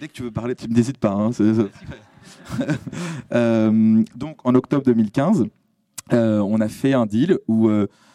[0.00, 1.12] Dès que tu veux parler, tu n'hésites pas.
[1.12, 1.30] Hein,
[3.32, 5.46] euh, donc, en octobre 2015,
[6.10, 7.70] on a fait un deal où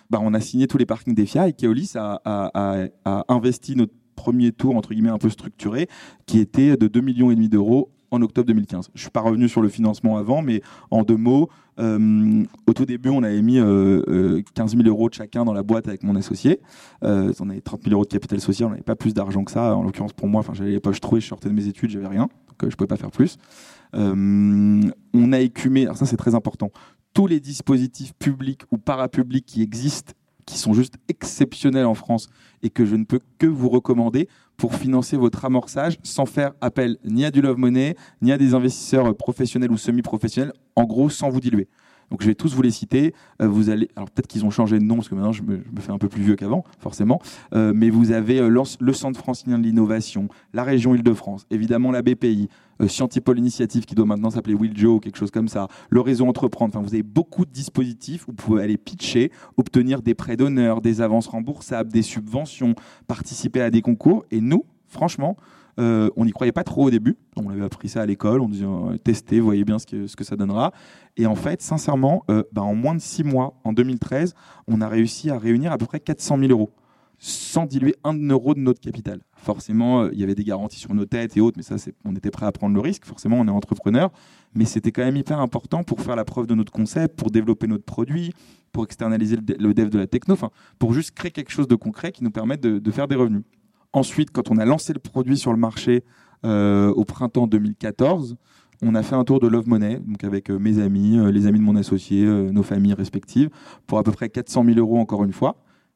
[0.09, 3.75] bah, on a signé tous les parkings des FIA et Keolis a, a, a, investi
[3.75, 5.87] notre premier tour, entre guillemets, un peu structuré,
[6.27, 8.91] qui était de 2,5 millions d'euros en octobre 2015.
[8.93, 11.49] Je suis pas revenu sur le financement avant, mais en deux mots,
[11.79, 15.53] euh, au tout début, on avait mis 15 euh, 000 euh, euros de chacun dans
[15.53, 16.59] la boîte avec mon associé.
[17.01, 19.75] on avait 30 000 euros de capital social, on n'avait pas plus d'argent que ça.
[19.75, 22.29] En l'occurrence, pour moi, j'avais les poches trouées, je sortais de mes études, j'avais rien,
[22.47, 23.37] donc je pouvais pas faire plus.
[23.93, 26.71] on a écumé, alors ça c'est très important,
[27.13, 30.13] tous les dispositifs publics ou parapublics qui existent
[30.47, 32.29] qui sont juste exceptionnels en France
[32.63, 36.97] et que je ne peux que vous recommander pour financer votre amorçage sans faire appel
[37.05, 41.29] ni à du love money, ni à des investisseurs professionnels ou semi-professionnels, en gros sans
[41.29, 41.67] vous diluer.
[42.11, 43.13] Donc je vais tous vous les citer.
[43.41, 45.91] Euh, allez, alors peut-être qu'ils ont changé de nom parce que maintenant je me, fais
[45.91, 47.21] un peu plus vieux qu'avant, forcément.
[47.53, 52.01] Euh, mais vous avez euh, le Centre francilien de l'innovation, la région Île-de-France, évidemment la
[52.01, 52.49] BPI,
[52.85, 56.75] Scientipol Initiative qui doit maintenant s'appeler Willjo ou quelque chose comme ça, le réseau Entreprendre.
[56.75, 60.81] Enfin, vous avez beaucoup de dispositifs où vous pouvez aller pitcher, obtenir des prêts d'honneur,
[60.81, 62.75] des avances remboursables, des subventions,
[63.07, 64.25] participer à des concours.
[64.29, 65.37] Et nous, franchement,
[65.79, 67.17] euh, on n'y croyait pas trop au début.
[67.35, 68.41] On avait appris ça à l'école.
[68.41, 70.71] On disait euh, testez, voyez bien ce que, ce que ça donnera.
[71.17, 74.33] Et en fait, sincèrement, euh, bah, en moins de six mois, en 2013,
[74.67, 76.71] on a réussi à réunir à peu près 400 000 euros
[77.19, 79.21] sans diluer un euro de notre capital.
[79.33, 82.29] Forcément, il y avait des garanties sur nos têtes et autres, mais ça, on était
[82.29, 83.05] prêt à prendre le risque.
[83.05, 84.11] Forcément, on est entrepreneur,
[84.53, 87.65] mais c'était quand même hyper important pour faire la preuve de notre concept, pour développer
[87.65, 88.33] notre produit,
[88.71, 90.35] pour externaliser le, dev de la techno,
[90.77, 93.41] pour juste créer quelque chose de concret qui nous permette de faire des revenus.
[93.93, 96.03] Ensuite, quand on a lancé le produit sur le marché
[96.45, 98.35] euh, au printemps 2014,
[98.83, 101.47] on a fait un tour de Love Money, donc avec euh, mes amis, euh, les
[101.47, 103.49] amis de mon associé, nos familles respectives,
[103.87, 105.55] pour à peu près 400 000 euros encore une fois.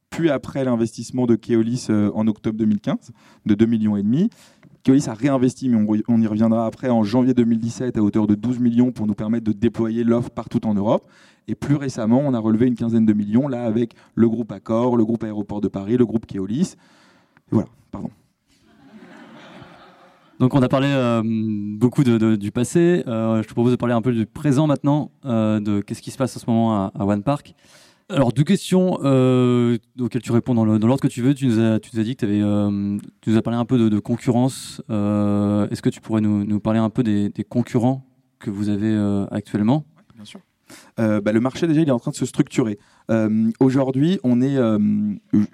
[0.10, 3.12] Puis après l'investissement de Keolis en octobre 2015,
[3.46, 4.30] de 2 millions et demi,
[4.84, 8.60] Keolis a réinvesti, mais on, y reviendra après, en janvier 2017 à hauteur de 12
[8.60, 11.08] millions pour nous permettre de déployer l'offre partout en Europe.
[11.48, 14.98] Et plus récemment, on a relevé une quinzaine de millions, là, avec le groupe Accor,
[14.98, 16.76] le groupe Aéroport de Paris, le groupe Keolis.
[17.52, 17.70] Voilà,
[20.42, 23.04] Donc on a parlé euh, beaucoup du passé.
[23.06, 26.10] Euh, je te propose de parler un peu du présent maintenant, euh, de qu'est-ce qui
[26.10, 27.54] se passe en ce moment à, One Park.
[28.10, 31.36] Alors deux questions auxquelles tu réponds dans l'ordre que tu veux.
[31.36, 32.26] Tu nous as, dit que
[33.22, 34.82] tu nous as parlé un peu de, concurrence.
[34.90, 38.04] Est-ce que tu pourrais nous, parler un peu des, concurrents
[38.40, 38.98] que vous avez
[39.30, 39.86] actuellement?
[41.00, 42.78] Euh, bah, le marché déjà il est en train de se structurer.
[43.10, 44.78] Euh, aujourd'hui, on est, euh,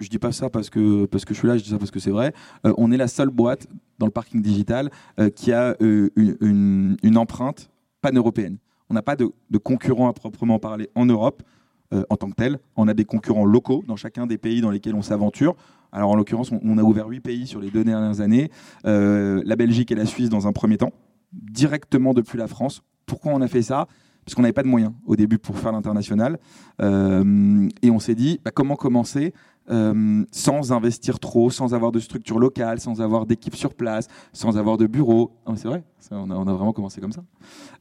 [0.00, 1.90] je dis pas ça parce que parce que je suis là, je dis ça parce
[1.90, 2.32] que c'est vrai.
[2.64, 3.66] on est la seule boîte
[3.98, 4.90] dans le parking digital
[5.34, 8.58] qui a une, empreinte pan-européenne.
[8.90, 11.42] On n'a pas de, de concurrents à proprement parler en Europe.
[11.90, 12.58] en tant que tel.
[12.76, 15.56] On a des concurrents locaux dans chacun des pays dans lesquels on s'aventure.
[15.90, 18.50] Alors en l'occurrence, on, a ouvert huit pays sur les deux dernières années,
[18.84, 20.92] la Belgique et la Suisse dans un premier temps,
[21.32, 22.82] directement depuis la France.
[23.06, 23.88] Pourquoi on a fait ça?
[24.28, 26.38] Parce qu'on n'avait pas de moyens au début pour faire l'international.
[26.82, 29.32] Euh, et on s'est dit, bah, comment commencer
[29.70, 34.58] euh, sans investir trop, sans avoir de structure locale, sans avoir d'équipe sur place, sans
[34.58, 35.32] avoir de bureau.
[35.46, 37.22] Ah, c'est vrai, on, a, vraiment commencé comme ça.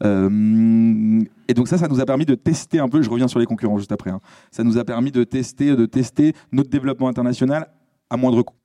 [0.05, 3.39] Euh, et donc ça, ça nous a permis de tester un peu, je reviens sur
[3.39, 4.21] les concurrents juste après, hein.
[4.49, 7.67] ça nous a permis de tester, de tester notre développement international
[8.09, 8.55] à moindre coût.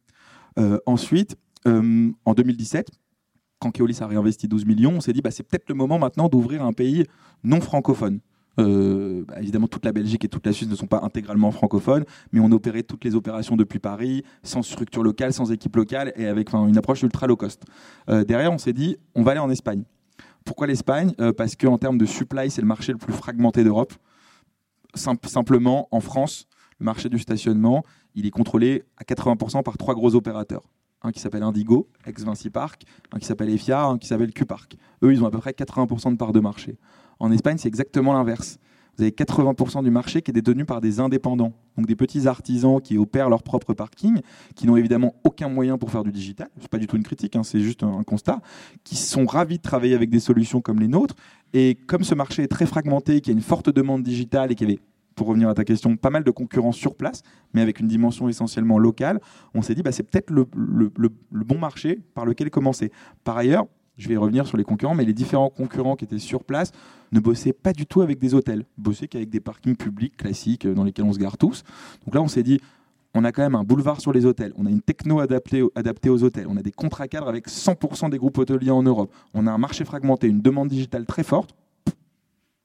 [0.87, 2.91] ensuite, en 2017,
[3.63, 6.29] quand Keolis a réinvesti 12 millions, on s'est dit bah, c'est peut-être le moment maintenant
[6.29, 7.05] d'ouvrir un pays
[7.45, 8.19] non francophone.
[8.59, 12.05] Euh, bah, évidemment, toute la Belgique et toute la Suisse ne sont pas intégralement francophones,
[12.33, 16.27] mais on opérait toutes les opérations depuis Paris, sans structure locale, sans équipe locale et
[16.27, 17.65] avec une approche ultra low cost.
[18.11, 19.85] Euh, derrière, on s'est dit, on va aller en Espagne.
[20.45, 21.15] Pourquoi l'Espagne?
[21.21, 23.93] Euh, Parce qu'en termes de supply, c'est le marché le plus fragmenté d'Europe.
[24.95, 26.49] simplement, en France,
[26.81, 27.85] le marché du stationnement,
[28.17, 30.65] il est contrôlé à 80% par trois gros opérateurs.
[31.03, 34.77] Un qui s'appelle Indigo, ex-Vinci Park, un qui s'appelle EFIA, un qui s'appelle Q-Park.
[35.03, 36.77] Eux, ils ont à peu près 80% de part de marché.
[37.19, 38.59] En Espagne, c'est exactement l'inverse.
[38.97, 42.79] Vous avez 80% du marché qui est détenu par des indépendants, donc des petits artisans
[42.81, 44.21] qui opèrent leur propre parking,
[44.55, 46.49] qui n'ont évidemment aucun moyen pour faire du digital.
[46.61, 48.41] C'est pas du tout une critique, hein, c'est juste un constat.
[48.85, 51.15] Qui sont ravis de travailler avec des solutions comme les nôtres.
[51.55, 54.55] Et comme ce marché est très fragmenté, qu'il y a une forte demande digitale et
[54.55, 54.83] qu'il y avait
[55.15, 57.23] pour revenir à ta question, pas mal de concurrence sur place,
[57.55, 59.21] mais avec une dimension essentiellement locale,
[59.55, 60.47] on s'est dit bah, c'est peut-être le,
[61.31, 62.91] bon marché par lequel commencer.
[63.25, 63.67] Par ailleurs,
[63.99, 66.73] je vais revenir sur les concurrents, mais les différents concurrents qui étaient sur place
[67.13, 70.75] ne bossaient pas du tout avec des hôtels, bossaient qu'avec des parkings publics classiques euh,
[70.75, 71.63] dans lesquels on se gare tous.
[72.05, 72.59] Donc là, on s'est dit,
[73.15, 76.25] on a quand même un boulevard sur les hôtels, on a une techno adaptée, aux
[76.25, 79.53] hôtels, on a des contrats cadres avec 100% des groupes hôteliers en Europe, on a
[79.53, 81.55] un marché fragmenté, une demande digitale très forte.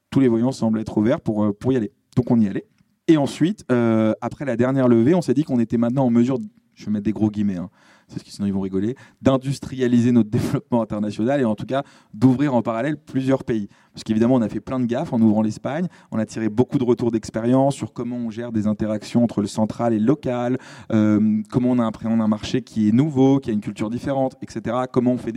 [0.09, 1.91] Tous les voyants semblent être ouverts euh, pour y aller.
[2.17, 2.65] Donc on y allait.
[3.07, 6.39] Et ensuite, euh, après la dernière levée, on s'est dit qu'on était maintenant en mesure,
[6.73, 7.69] je vais mettre des gros guillemets, hein,
[8.09, 11.83] parce que sinon ils vont rigoler, d'industrialiser notre développement international et en tout cas
[12.15, 13.69] d'ouvrir en parallèle plusieurs pays.
[13.93, 16.79] Parce qu'évidemment, on a fait plein de gaffes en ouvrant l'Espagne, on a tiré beaucoup
[16.79, 20.57] de retours d'expérience sur comment on gère des interactions entre le central et le local,
[20.91, 24.75] euh, comment on appréhende un marché qui est nouveau, qui a une culture différente, etc.
[24.91, 25.33] Comment on, fait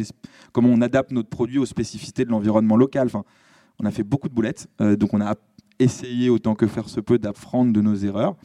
[0.52, 3.06] comment on adapte notre produit aux spécificités de l'environnement local.
[3.06, 3.24] Enfin,
[3.80, 5.34] on a fait beaucoup de boulettes, euh, donc on a
[5.80, 8.36] essayé autant que faire se peut d'apprendre de nos erreurs.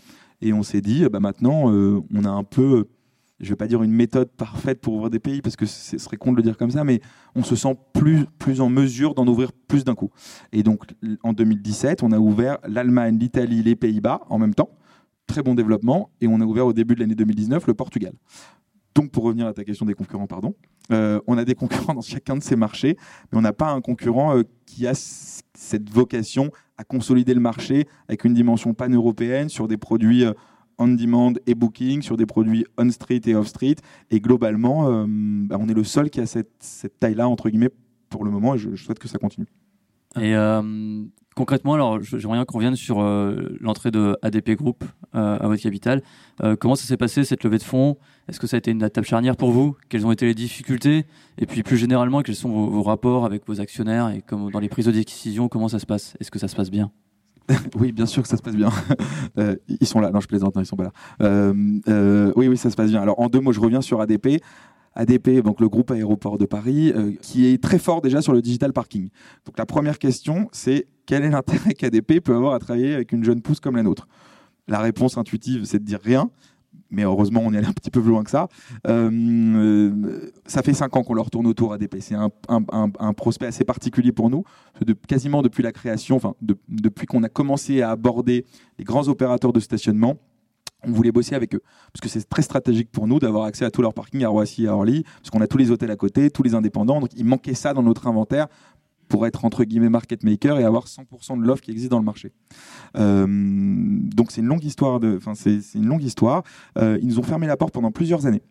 [0.42, 2.88] Et on s'est dit, bah maintenant, euh, on a un peu
[3.40, 5.98] je ne vais pas dire une méthode parfaite pour ouvrir des pays, parce que ce
[5.98, 7.02] serait con de le dire comme ça, mais
[7.36, 10.10] on se sent plus, plus en mesure d'en ouvrir plus d'un coup.
[10.52, 10.86] Et donc,
[11.24, 14.70] en 2017, on a ouvert l'Allemagne, l'Italie, les Pays-Bas en même temps.
[15.28, 16.12] Très bon développement.
[16.22, 18.14] Et on a ouvert au début de l'année 2019 le Portugal.
[18.94, 20.56] Donc, pour revenir à ta question des concurrents, pardon,
[20.92, 22.96] euh, on a des concurrents dans chacun de ces marchés,
[23.32, 27.88] mais on n'a pas un concurrent euh, qui a cette vocation à consolider le marché
[28.08, 30.26] avec une dimension pan-européenne sur des produits.
[30.26, 30.34] Euh,
[30.78, 33.76] on-demand et booking sur des produits on-street et off-street.
[34.12, 37.70] Et globalement, euh, bah, on est le seul qui a cette, taille-là, entre guillemets,
[38.10, 39.48] pour le moment, et je, souhaite que ça continue.
[40.18, 40.62] Et euh,
[41.36, 46.02] concrètement, alors, j'aimerais bien qu'on revienne sur euh, l'entrée de ADP Group à votre capital.
[46.60, 47.96] comment ça s'est passé cette levée de fonds?
[48.28, 49.78] Est-ce que ça a été une étape charnière pour vous?
[49.88, 51.06] Quelles ont été les difficultés?
[51.38, 54.68] Et puis plus généralement, quels sont vos, rapports avec vos actionnaires et comme dans les
[54.68, 56.18] prises de décision, comment ça se passe?
[56.20, 56.92] Est-ce que ça se passe bien?
[57.76, 58.70] Oui, bien sûr que ça se passe bien.
[59.38, 60.12] Euh, ils sont là.
[60.12, 60.56] Non, je plaisante.
[60.56, 60.92] Non, ils sont pas là.
[61.22, 61.54] Euh,
[61.90, 63.02] euh, oui, oui, ça se passe bien.
[63.02, 64.42] Alors, en deux mots, je reviens sur ADP.
[64.94, 68.72] ADP, donc le groupe aéroport de Paris, qui est très fort déjà sur le digital
[68.72, 69.10] parking.
[69.46, 73.24] Donc, la première question, c'est quel est l'intérêt qu'ADP peut avoir à travailler avec une
[73.24, 74.08] jeune pousse comme la nôtre?
[74.68, 76.30] La réponse intuitive, c'est de dire rien
[76.90, 78.48] mais heureusement, on est allé un petit peu plus loin que ça.
[78.88, 81.98] Euh, ça fait cinq ans qu'on leur tourne autour ADP.
[82.00, 84.44] C'est un, prospect assez particulier pour nous.
[85.08, 86.36] Quasiment depuis la création, enfin,
[86.70, 88.46] depuis qu'on a commencé à aborder
[88.78, 90.18] les grands opérateurs de stationnement,
[90.88, 91.62] on voulait bosser avec eux.
[91.92, 94.66] Parce que c'est très stratégique pour nous d'avoir accès à tous leurs parkings à Roissy
[94.66, 97.00] et à Orly, parce qu'on a tous les hôtels à côté, tous les indépendants.
[97.00, 98.48] Donc il manquait ça dans notre inventaire
[99.16, 102.04] pour être entre guillemets market maker et avoir 100% de l'offre qui existe dans le
[102.04, 102.34] marché.
[102.98, 105.00] Euh, donc c'est une longue histoire.
[105.00, 106.44] De, enfin c'est une longue histoire.
[106.78, 108.42] Euh, ils nous ont fermé la porte pendant plusieurs années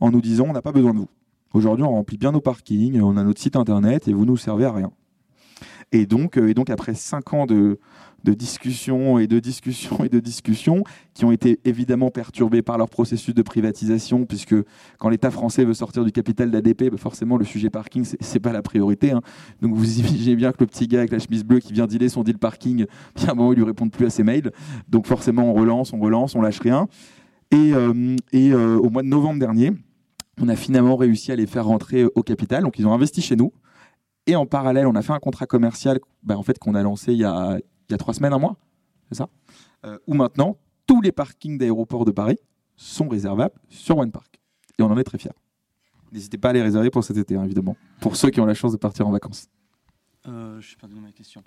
[0.00, 1.10] en nous disant on n'a pas besoin de vous.
[1.52, 4.64] Aujourd'hui on remplit bien nos parkings, on a notre site internet et vous nous servez
[4.64, 4.90] à rien.
[5.92, 7.78] Et donc, euh, et donc après cinq ans de,
[8.26, 10.82] de discussions et de discussions et de discussions
[11.14, 14.56] qui ont été évidemment perturbées par leur processus de privatisation, puisque
[14.98, 18.52] quand l'État français veut sortir du capital d'ADP, bah forcément le sujet parking, c'est pas
[18.52, 19.12] la priorité.
[19.12, 19.22] Hein.
[19.62, 22.08] Donc vous imaginez bien que le petit gars avec la chemise bleue qui vient dealer
[22.08, 24.50] son deal parking, bien bon, il lui répond plus à ses mails.
[24.88, 26.88] Donc forcément, on relance, on relance, on lâche rien.
[27.52, 29.72] Et, euh, euh, au mois de novembre dernier,
[30.42, 32.64] on a finalement réussi à les faire rentrer au capital.
[32.64, 33.52] Donc ils ont investi chez nous.
[34.26, 37.12] Et en parallèle, on a fait un contrat commercial bah, en fait, qu'on a lancé
[37.12, 37.58] il y a,
[37.88, 38.56] il y a trois semaines, un mois,
[39.08, 39.28] c'est ça
[39.84, 42.38] euh, Où maintenant, tous les parkings d'aéroports de Paris
[42.76, 44.40] sont réservables sur OnePark.
[44.78, 45.30] Et on en est très fiers.
[46.12, 48.54] N'hésitez pas à les réserver pour cet été, hein, évidemment, pour ceux qui ont la
[48.54, 49.48] chance de partir en vacances.
[50.26, 51.42] Euh, je suis pas de ma question.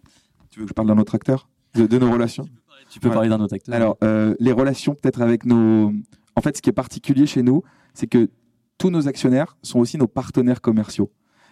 [0.49, 2.47] Tu veux que je parle d'un autre acteur de, nos relations
[2.89, 3.75] Tu peux, parler d'un autre acteur.
[3.75, 5.93] Alors, euh, les relations peut-être avec nos...
[6.35, 7.61] En fait, ce qui est particulier chez nous,
[7.93, 8.29] c'est que
[8.77, 11.11] tous nos actionnaires sont aussi nos partenaires commerciaux.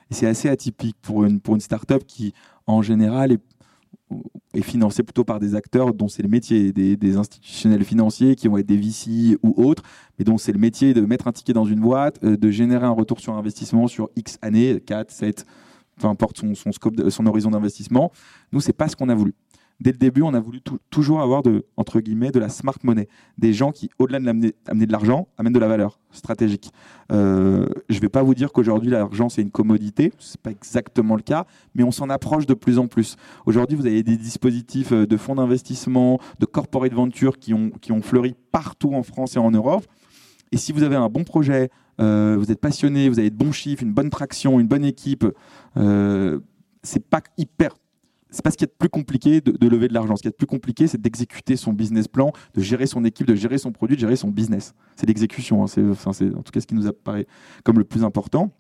[0.10, 2.34] Et c'est assez atypique pour une, pour une start-up qui,
[2.66, 3.42] en général, est
[4.54, 8.58] est financé plutôt par des acteurs dont c'est le métier, des, institutionnels financiers qui vont
[8.58, 9.84] être des VC ou autres,
[10.18, 12.86] mais dont c'est le métier de mettre un ticket dans une boîte, euh, de générer
[12.86, 15.46] un retour sur investissement sur X années, 4, 7,
[16.00, 18.12] peu importe son, scope, son horizon d'investissement.
[18.52, 19.34] Nous, c'est pas ce qu'on a voulu
[19.80, 20.60] dès le début, on a voulu
[20.90, 23.08] toujours avoir de, entre guillemets, de la smart money.
[23.38, 26.72] Des gens qui, au-delà de l'amener, amener de l'argent, amènent de la valeur stratégique.
[27.12, 30.12] Euh, je ne vais pas vous dire qu'aujourd'hui, l'argent, c'est une commodité.
[30.18, 33.16] Ce n'est pas exactement le cas, mais on s'en approche de plus en plus.
[33.46, 37.92] Aujourd'hui, vous avez des dispositifs euh, de fonds d'investissement, de corporate venture qui ont, qui
[37.92, 39.86] ont fleuri partout en France et en Europe.
[40.52, 43.52] Et si vous avez un bon projet, euh, vous êtes passionné, vous avez de bons
[43.52, 45.26] chiffres, une bonne traction, une bonne équipe,
[45.78, 46.40] euh,
[46.84, 47.76] c'est pas hyper
[48.30, 50.16] c'est pas ce qui est plus compliqué de, lever de l'argent.
[50.16, 53.36] Ce qui est plus compliqué, c'est d'exécuter son business plan, de gérer son équipe, de
[53.36, 54.74] gérer son produit, de gérer son business.
[54.96, 55.64] C'est l'exécution.
[55.64, 55.68] Hein.
[55.68, 57.28] C'est, en tout cas ce qui nous apparaît
[57.64, 58.52] comme le plus important.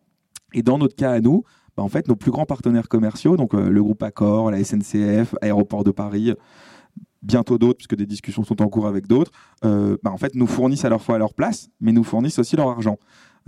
[0.53, 1.43] Et dans notre cas à nous,
[1.75, 5.35] bah, en fait, nos plus grands partenaires commerciaux, donc euh, le groupe Accor, la SNCF,
[5.41, 6.33] Aéroport de Paris,
[7.21, 9.31] bientôt d'autres, puisque des discussions sont en cours avec d'autres,
[9.65, 12.55] euh, bah, en fait, nous fournissent à leur fois leur place, mais nous fournissent aussi
[12.55, 12.97] leur argent.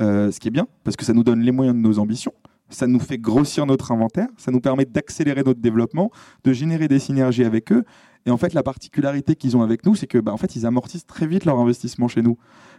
[0.01, 2.33] Euh, ce qui est bien, parce que ça nous donne les moyens de nos ambitions
[2.69, 6.11] ça nous fait grossir notre inventaire, ça nous permet d'accélérer notre développement,
[6.43, 7.83] de générer des synergies avec eux.
[8.25, 10.65] Et en fait, la particularité qu'ils ont avec nous, c'est que, bah, en fait, ils
[10.65, 12.37] amortissent très vite leur investissement chez nous.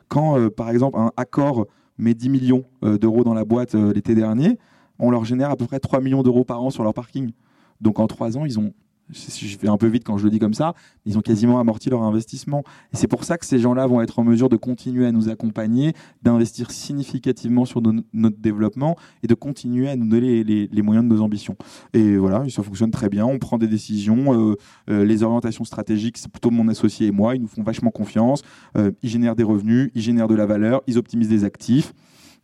[0.08, 1.66] Quand, euh, par exemple, un accord
[1.98, 4.58] met 10 millions euh, d'euros dans la boîte euh, l'été dernier,
[4.98, 7.32] on leur génère à peu près 3 millions d'euros par an sur leur parking.
[7.80, 8.72] Donc en 3 ans, ils ont
[9.12, 11.90] je fais un peu vite quand je le dis comme ça, ils ont quasiment amorti
[11.90, 12.64] leur investissement.
[12.92, 15.28] Et c'est pour ça que ces gens-là vont être en mesure de continuer à nous
[15.28, 21.14] accompagner, d'investir significativement sur notre développement et de continuer à nous donner les, moyens de
[21.14, 21.56] nos ambitions.
[21.92, 23.26] Et voilà, ça fonctionne très bien.
[23.26, 24.34] On prend des décisions.
[24.34, 24.56] Euh,
[24.88, 27.34] euh, les orientations stratégiques, c'est plutôt mon associé et moi.
[27.34, 28.42] Ils nous font vachement confiance.
[28.76, 31.92] Euh, ils génèrent des revenus, ils génèrent de la valeur, ils optimisent des actifs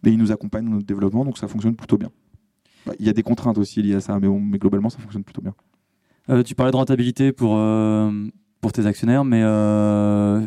[0.04, 1.24] et ils nous accompagnent dans notre développement.
[1.24, 2.10] Donc ça fonctionne plutôt bien.
[2.86, 5.42] Bah, il y a des contraintes aussi liées à ça, mais globalement, ça fonctionne plutôt
[5.42, 5.54] bien.
[6.28, 8.10] Euh, tu parlais de rentabilité pour, euh,
[8.60, 10.46] pour tes actionnaires, mais euh,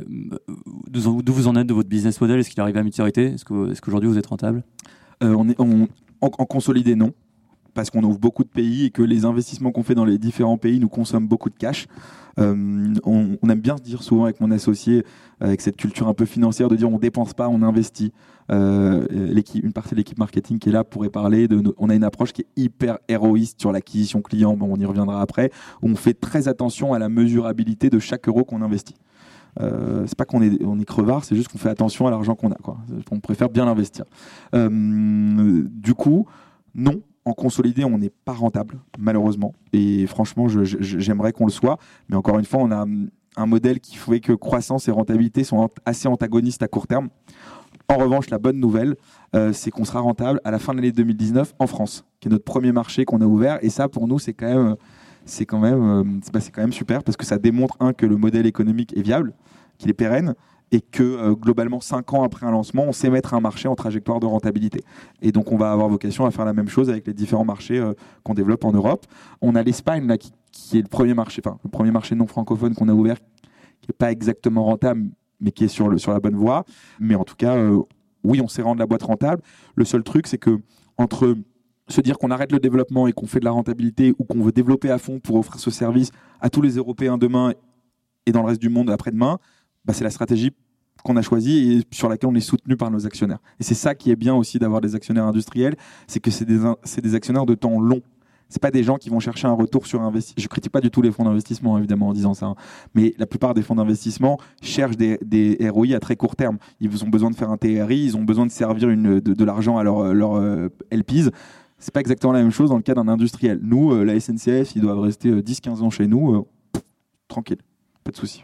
[0.89, 2.39] d'où vous en êtes de votre business model?
[2.39, 3.46] Est-ce qu'il arrive à maturité Est-ce
[3.82, 4.63] qu'aujourd'hui vous êtes rentable?
[5.22, 5.88] On est, en,
[6.22, 7.13] en, consolidé, non
[7.80, 10.58] parce qu'on ouvre beaucoup de pays et que les investissements qu'on fait dans les différents
[10.58, 11.88] pays nous consomment beaucoup de cash.
[12.38, 15.06] Euh, on, aime bien se dire souvent avec mon associé,
[15.39, 18.12] avec cette culture un peu financière, de dire on dépense pas, on investit.
[18.52, 22.34] Euh, une partie de l'équipe marketing qui est là pourrait parler on a une approche
[22.34, 24.58] qui est hyper héroïste sur l'acquisition client.
[24.58, 25.50] Bon, on y reviendra après.
[25.82, 28.96] On fait très attention à la mesurabilité de chaque euro qu'on investit.
[29.62, 32.36] Euh, c'est pas qu'on est, on est crevard, c'est juste qu'on fait attention à l'argent
[32.36, 32.56] qu'on a.
[32.56, 32.78] Quoi.
[33.10, 34.04] On préfère bien l'investir.
[34.54, 36.28] Euh, du coup,
[36.76, 39.53] non, en consolidé, on n'est pas rentable, malheureusement.
[39.73, 41.77] Et franchement, j'aimerais qu'on le soit.
[42.08, 42.86] Mais encore une fois, on a
[43.36, 47.10] un modèle qui fait que croissance et rentabilité sont assez antagonistes à court terme.
[47.88, 48.95] En revanche, la bonne nouvelle,
[49.36, 52.32] euh, c'est qu'on sera rentable à la fin de l'année 2019 en France, qui est
[52.32, 53.58] notre premier marché qu'on a ouvert.
[53.63, 54.75] Et ça, pour nous, c'est quand même,
[55.25, 58.45] c'est euh, bah, c'est quand même super parce que ça démontre un que le modèle
[58.45, 59.34] économique est viable,
[59.77, 60.36] qu'il est pérenne,
[60.71, 63.75] et que euh, globalement, cinq ans après un lancement, on sait mettre un marché en
[63.75, 64.84] trajectoire de rentabilité.
[65.21, 67.79] Et donc, on va avoir vocation à faire la même chose avec les différents marchés
[67.79, 69.05] euh, qu'on développe en Europe.
[69.41, 70.32] On a l'Espagne là qui,
[70.77, 73.17] est le premier marché, enfin le premier marché non francophone qu'on a ouvert,
[73.82, 76.65] qui n'est pas exactement rentable, mais qui est sur, le, sur la bonne voie.
[76.99, 77.82] Mais en tout cas, euh,
[78.23, 79.41] oui, on sait rendre la boîte rentable.
[79.75, 80.60] Le seul truc, c'est que
[80.97, 81.36] entre
[81.88, 84.51] se dire qu'on arrête le développement et qu'on fait de la rentabilité ou qu'on veut
[84.51, 87.53] développer à fond pour offrir ce service à tous les Européens demain
[88.25, 89.39] et dans le reste du monde après-demain,
[89.86, 90.52] bah, c'est la stratégie
[91.04, 93.39] qu'on a choisie et sur laquelle on est soutenu par nos actionnaires.
[93.60, 95.76] Et c'est ça qui est bien aussi d'avoir des actionnaires industriels,
[96.08, 98.02] c'est que c'est des, actionnaires de temps long
[98.52, 100.42] c'est pas des gens qui vont chercher un retour sur investissement.
[100.42, 102.56] Je critique pas du tout les fonds d'investissement évidemment en disant ça, hein.
[102.96, 106.58] mais la plupart des fonds d'investissement cherchent des, ROI à très court terme.
[106.80, 109.84] Ils ont besoin de faire un TRI, ils ont besoin de servir de, l'argent à
[109.84, 111.30] leur, leur euh, LPs.
[111.78, 113.60] C'est pas exactement la même chose dans le cas d'un industriel.
[113.62, 116.48] Nous, euh, la SNCF, ils doivent rester 10-15 euh, ans chez nous,
[117.28, 117.60] tranquille,
[118.04, 118.44] pas de souci.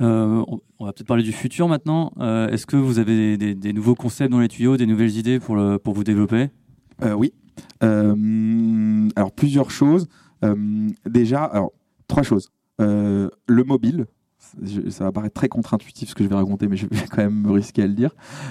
[0.00, 0.44] Euh,
[0.78, 2.12] on va peut-être parler du futur maintenant.
[2.18, 5.58] Euh, est-ce que vous avez des, nouveaux concepts dans les tuyaux, des nouvelles idées pour,
[5.82, 6.50] pour vous développer?
[7.02, 7.32] Euh, Oui.
[7.80, 10.06] alors, plusieurs choses.
[11.08, 11.72] déjà, alors,
[12.08, 12.50] trois choses.
[12.78, 14.06] le mobile,
[14.88, 17.42] ça va paraître très contre-intuitif ce que je vais raconter, mais je vais quand même
[17.42, 18.10] me risquer à le dire.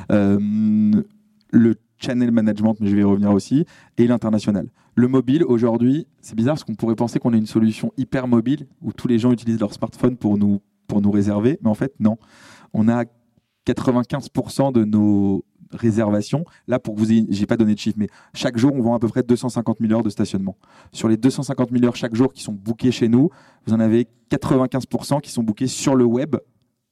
[0.10, 3.66] le channel management, mais je vais y revenir aussi,
[3.98, 4.68] et l'international.
[4.96, 8.68] Le mobile, aujourd'hui, c'est bizarre parce qu'on pourrait penser qu'on a une solution hyper mobile
[8.82, 11.94] où tous les gens utilisent leur smartphone pour nous pour nous réserver, mais en fait,
[12.00, 12.18] non.
[12.74, 13.06] On a
[13.68, 16.46] 95% de nos réservations.
[16.68, 18.96] Là, pour que vous ayez, j'ai pas donné de chiffre, mais chaque jour, on vend
[18.96, 20.58] à peu près 250 000 heures de stationnement.
[20.92, 23.30] Sur les 250 000 heures chaque jour qui sont bookées chez nous,
[23.66, 26.36] vous en avez 95% qui sont bookées sur le web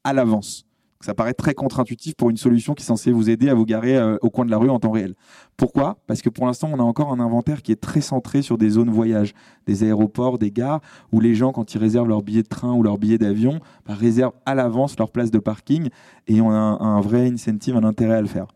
[0.03, 0.65] à l'avance.
[1.03, 3.97] Ça paraît très contre-intuitif pour une solution qui est censée vous aider à vous garer
[3.97, 5.15] euh, au coin de la rue en temps réel.
[5.57, 5.97] Pourquoi?
[6.07, 8.69] Parce que pour l'instant, on a encore un inventaire qui est très centré sur des
[8.69, 9.33] zones voyage,
[9.67, 10.79] des aéroports, des gares,
[11.11, 13.95] où les gens, quand ils réservent leur billet de train ou leur billet d'avion, bah,
[13.95, 15.89] réservent à l'avance leur place de parking
[16.27, 18.47] et on a un, vrai incentive, un intérêt à le faire.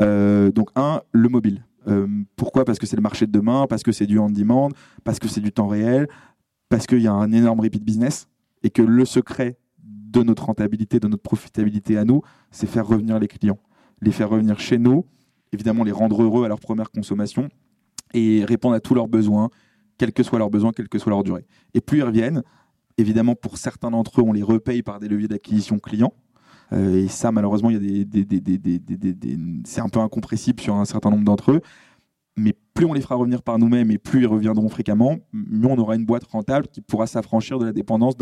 [0.00, 1.64] Euh, donc un, le mobile.
[1.88, 2.64] Euh, pourquoi?
[2.64, 4.68] Parce que c'est le marché de demain, parce que c'est du on-demand,
[5.02, 6.06] parce que c'est du temps réel,
[6.68, 8.28] parce qu'il y a un énorme repeat business
[8.62, 9.58] et que le secret
[10.20, 13.58] de notre rentabilité, de notre profitabilité à nous, c'est faire revenir les clients,
[14.00, 15.06] les faire revenir chez nous,
[15.52, 17.48] évidemment les rendre heureux à leur première consommation
[18.14, 19.50] et répondre à tous leurs besoins,
[19.98, 21.46] quels que soient leurs besoins, quelle que soit leur durée.
[21.74, 22.42] Et plus ils reviennent,
[22.98, 26.12] évidemment pour certains d'entre eux, on les repaye par des leviers d'acquisition clients.
[26.72, 30.84] Euh, et ça, malheureusement, il y a des, des, c'est un peu incompressible sur un
[30.84, 31.60] certain nombre d'entre eux.
[32.36, 35.78] Mais plus on les fera revenir par nous-mêmes et plus ils reviendront fréquemment, mieux on
[35.78, 38.14] aura une boîte rentable qui pourra s'affranchir de la dépendance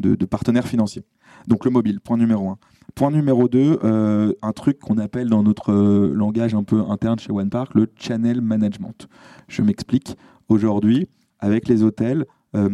[0.00, 1.04] de, partenaires financiers.
[1.46, 2.58] Donc le mobile, point numéro un.
[2.94, 7.18] Point numéro deux, euh, un truc qu'on appelle dans notre euh, langage un peu interne
[7.18, 9.08] chez OnePark, le channel management.
[9.48, 10.16] Je m'explique.
[10.48, 11.06] Aujourd'hui,
[11.38, 12.26] avec les hôtels,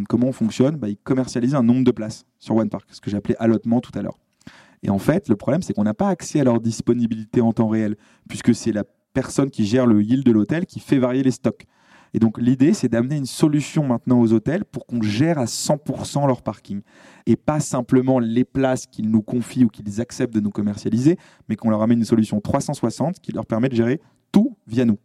[0.09, 0.77] comment on fonctionne?
[0.77, 4.01] Bah, Ils commercialisent un nombre de places sur OnePark, ce que j'appelais allotement tout à
[4.01, 4.17] l'heure.
[4.83, 7.69] Et en fait, le problème, c'est qu'on n'a pas accès à leur disponibilité en temps
[7.69, 7.97] réel,
[8.29, 11.67] puisque c'est la personne qui gère le yield de l'hôtel qui fait varier les stocks.
[12.17, 16.27] Et donc l'idée, c'est d'amener une solution maintenant aux hôtels pour qu'on gère à 100%
[16.27, 16.81] leur parking.
[17.27, 21.19] Et pas simplement les places qu'ils nous confient ou qu'ils acceptent de nous commercialiser,
[21.51, 24.01] mais qu'on leur amène une solution 360 qui leur permet de gérer
[24.33, 24.97] tout via nous.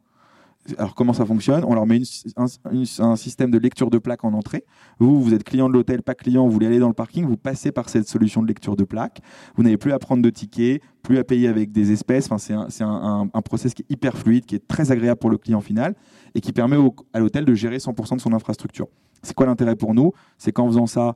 [0.78, 1.64] Alors comment ça fonctionne?
[1.66, 2.02] On leur met
[2.38, 4.64] un, système de lecture de plaque en entrée.
[5.00, 7.38] Vous, vous êtes client de l'hôtel, pas client, vous voulez aller dans le parking, vous
[7.38, 9.22] passez par cette solution de lecture de plaque.
[9.56, 12.32] Vous n'avez plus à prendre de tickets, plus à payer avec des espèces.
[12.32, 12.38] Enfin,
[12.70, 15.62] c'est un, un, process qui est hyper fluide, qui est très agréable pour le client
[15.62, 15.96] final
[16.36, 16.78] et qui permet
[17.14, 18.88] à l'hôtel de gérer 100% de son infrastructure.
[19.24, 20.14] C'est quoi l'intérêt pour nous?
[20.38, 21.16] C'est qu'en faisant ça,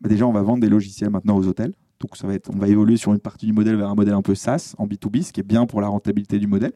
[0.00, 1.74] bah, déjà on va vendre des logiciels maintenant aux hôtels.
[2.00, 4.14] Donc ça va être, on va évoluer sur une partie du modèle vers un modèle
[4.14, 6.72] un peu SaaS en B2B, ce qui est bien pour la rentabilité du modèle.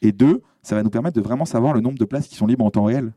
[0.00, 2.46] Et deux, ça va nous permettre de vraiment savoir le nombre de places qui sont
[2.48, 3.12] libres en temps réel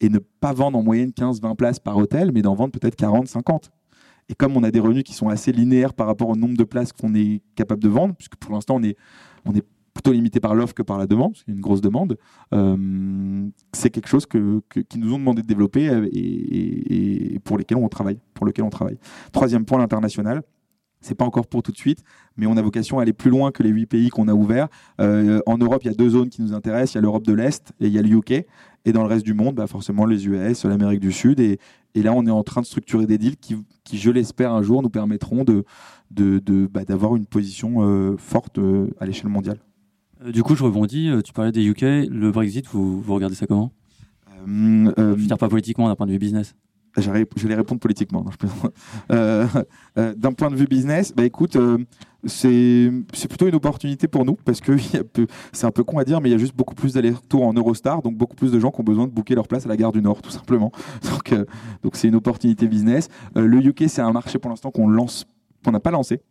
[0.00, 3.70] et ne pas vendre en moyenne 15-20 places par hôtel, mais d'en vendre peut-être 40-50.
[4.28, 6.62] Et comme on a des revenus qui sont assez linéaires par rapport au nombre de
[6.62, 8.96] places qu'on est capable de vendre, puisque pour l'instant on est,
[9.92, 12.16] plutôt limité par l'offre que par la demande, c'est une grosse demande,
[12.52, 17.78] euh, c'est quelque chose que, qui nous ont demandé de développer et, et, pour lesquels
[17.78, 18.98] on travaille, pour lequel on travaille.
[19.32, 20.42] Troisième point, l'international.
[21.04, 22.02] C'est pas encore pour tout de suite,
[22.36, 24.68] mais on a vocation à aller plus loin que les huit pays qu'on a ouverts.
[25.00, 26.94] Euh, en Europe, il y a deux zones qui nous intéressent.
[26.94, 28.46] Il y a l'Europe de l'Est et il y a le UK.
[28.86, 31.40] Et dans le reste du monde, bah forcément les US, l'Amérique du Sud.
[31.40, 31.58] Et,
[31.94, 34.62] et, là, on est en train de structurer des deals qui, qui je l'espère, un
[34.62, 35.64] jour nous permettront de,
[36.10, 39.58] de, de bah, d'avoir une position euh, forte euh, à l'échelle mondiale.
[40.26, 41.10] du coup, je rebondis.
[41.24, 41.82] Tu parlais des UK.
[41.82, 43.72] Le Brexit, vous, vous regardez ça comment?
[44.46, 46.54] Je veux dire pas politiquement, d'un point de vue business.
[46.96, 48.24] Je vais répondre politiquement.
[49.10, 49.46] Euh,
[49.98, 51.78] euh, d'un point de vue business, bah écoute, euh,
[52.24, 52.90] c'est
[53.28, 54.72] plutôt une opportunité pour nous parce que
[55.52, 57.52] c'est un peu con à dire, mais il y a juste beaucoup plus d'allers-retours en
[57.52, 59.76] Eurostar, donc beaucoup plus de gens qui ont besoin de booker leur place à la
[59.76, 60.70] gare du Nord, tout simplement.
[61.82, 63.08] Donc, c'est une opportunité business.
[63.34, 65.26] le UK, c'est un marché pour l'instant qu'on lance,
[65.64, 66.22] qu'on n'a pas lancé.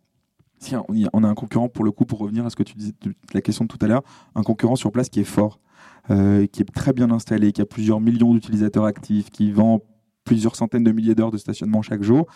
[1.12, 2.92] On a un concurrent pour le coup, pour revenir à ce que tu disais,
[3.32, 4.02] la question de tout à l'heure,
[4.34, 5.60] un concurrent sur place qui est fort.
[6.08, 6.12] qui
[6.62, 9.80] est très bien installé, qui a plusieurs millions d'utilisateurs actifs, qui vend
[10.24, 12.26] plusieurs centaines de milliers d'heures de stationnement chaque jour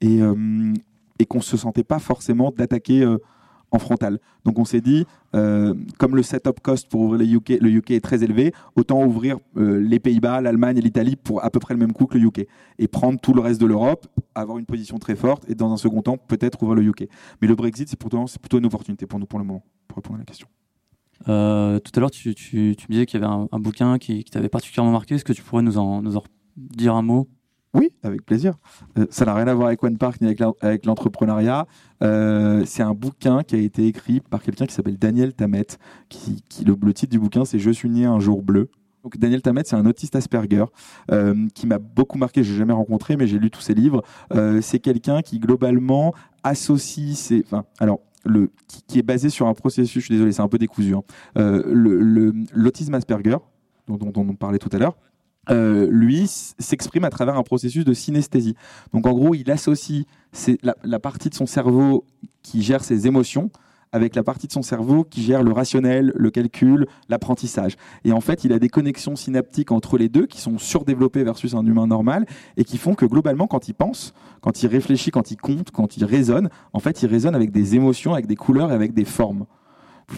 [0.00, 0.72] et, euh,
[1.18, 3.18] et qu'on ne se sentait pas forcément d'attaquer euh,
[3.70, 4.18] en frontal.
[4.44, 7.92] Donc on s'est dit, euh, comme le setup cost pour ouvrir le UK, le UK
[7.92, 11.80] est très élevé, autant ouvrir les Pays-Bas, l'Allemagne et l'Italie pour à peu près le
[11.80, 12.46] même coût que le UK.
[12.78, 15.76] Et prendre tout le reste de l'Europe, avoir une position très forte et dans un
[15.76, 17.08] second temps peut-être ouvrir le UK.
[17.42, 20.16] Mais le Brexit, c'est plutôt, plutôt une opportunité pour nous pour le moment, pour répondre
[20.16, 20.48] à la question.
[21.26, 22.56] tout à l'heure, tu, tu,
[22.88, 25.16] me disais qu'il y avait un, bouquin qui, qui t'avait particulièrement marqué.
[25.16, 26.22] Est-ce que tu pourrais nous en, nous en
[26.56, 27.28] dire un mot?
[27.74, 28.54] Oui, avec plaisir.
[28.98, 31.66] Euh, ça n'a rien à voir avec One Park ni avec l'entrepreneuriat.
[32.02, 35.66] Euh, c'est un bouquin qui a été écrit par quelqu'un qui s'appelle Daniel Tamet.
[36.08, 38.70] Qui, le, titre du bouquin, c'est Je suis né un jour bleu.
[39.04, 40.64] Donc Daniel Tamet, c'est un autiste Asperger
[41.10, 42.42] euh, qui m'a beaucoup marqué.
[42.42, 44.02] Je l'ai jamais rencontré, mais j'ai lu tous ses livres.
[44.62, 46.14] c'est quelqu'un qui globalement
[46.44, 47.44] associe ses.
[47.44, 48.50] Enfin, alors le,
[48.88, 50.00] qui, est basé sur un processus.
[50.02, 50.94] Je suis désolé, c'est un peu décousu.
[50.94, 51.02] Hein.
[51.36, 53.36] L'autisme Asperger,
[53.86, 54.96] dont, on parlait tout à l'heure.
[55.50, 58.54] Euh, lui s'exprime à travers un processus de synesthésie.
[58.92, 60.04] Donc en gros, il associe
[60.62, 62.04] la, la, partie de son cerveau
[62.42, 63.50] qui gère ses émotions
[63.92, 67.76] avec la partie de son cerveau qui gère le rationnel, le calcul, l'apprentissage.
[68.04, 71.54] Et en fait, il a des connexions synaptiques entre les deux qui sont surdéveloppées versus
[71.54, 72.26] un humain normal
[72.56, 75.96] et qui font que globalement, quand il pense, quand il réfléchit, quand il compte, quand
[75.96, 79.04] il raisonne, en fait, il raisonne avec des émotions, avec des couleurs et avec des
[79.04, 79.46] formes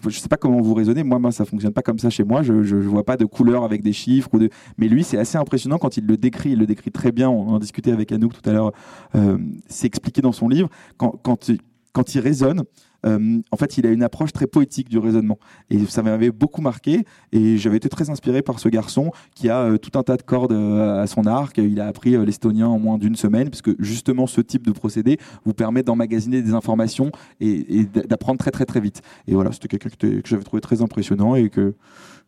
[0.03, 1.03] je ne sais pas comment vous raisonnez.
[1.03, 2.43] Moi, moi, ça fonctionne pas comme ça chez moi.
[2.43, 4.51] Je, ne vois pas de couleurs avec des chiffres ou de.
[4.79, 6.51] Mais lui, c'est assez impressionnant quand il le décrit.
[6.53, 7.29] Il le décrit très bien.
[7.29, 8.73] On en discutait avec Anouk tout à l'heure.
[9.15, 9.39] Euh,
[9.69, 10.69] c'est expliqué dans son livre.
[10.97, 11.51] Quand, quand
[11.93, 12.63] quand il raisonne,
[13.07, 15.39] euh, en fait, il a une approche très poétique du raisonnement.
[15.71, 17.05] Et ça m'avait beaucoup marqué.
[17.33, 20.23] Et j'avais été très inspiré par ce garçon qui a euh, tout un tas de
[20.23, 21.59] cordes euh, à son arc.
[21.59, 25.19] Il a appris l'estonien en moins d'une semaine, parce que justement, ce type de procédé
[25.45, 29.03] vous permet d'emmagasiner des informations et, d'apprendre très très très vite.
[29.27, 31.75] Et voilà, c'était quelqu'un que, j'avais trouvé très impressionnant et que,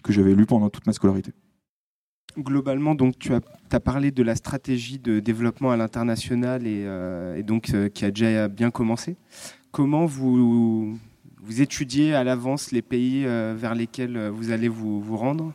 [0.02, 1.32] que j'avais lu pendant toute ma scolarité.
[2.38, 8.04] Globalement, donc tu as, parlé de la stratégie de développement à l'international et, donc qui
[8.04, 9.16] a déjà bien commencé
[9.72, 10.98] comment vous,
[11.58, 15.52] étudiez à l'avance les pays euh, vers lesquels euh, vous allez vous, rendre?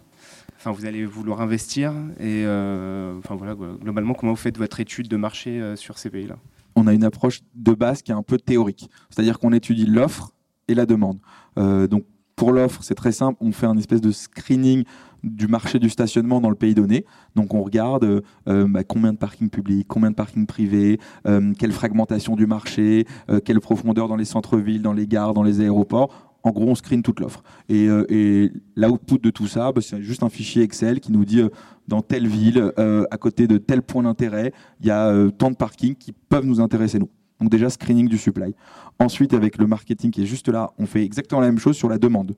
[0.58, 5.16] Enfin, vous allez vouloir investir et euh, voilà globalement comment vous faites votre étude de
[5.16, 6.36] marché sur ces pays-là?
[6.76, 10.32] On a une approche de base qui est un peu théorique, c'est-à-dire qu'on étudie l'offre
[10.68, 11.20] et la demande.
[11.56, 12.06] donc
[12.38, 14.84] pour l'offre, c'est très simple, on fait un espèce de screening
[15.24, 17.04] du marché du stationnement dans le pays donné.
[17.36, 21.54] Donc on regarde euh, euh, bah, combien de parkings publics, combien de parkings privés, euh,
[21.58, 23.06] quelle fragmentation du marché,
[23.44, 26.32] quelle profondeur dans les centres-villes, dans les gares, dans les aéroports.
[26.44, 27.42] En gros, on screen toute l'offre.
[27.68, 31.42] Et, et l'output de tout ça, bah, c'est juste un fichier Excel qui nous dit
[31.88, 35.96] dans telle ville, à côté de tel point d'intérêt, il y a tant de parkings
[35.96, 37.10] qui peuvent nous intéresser nous.
[37.40, 38.56] Donc déjà, screening du supply.
[39.00, 41.90] Ensuite, avec le marketing qui est juste là, on fait exactement la même chose sur
[41.90, 42.36] la demande.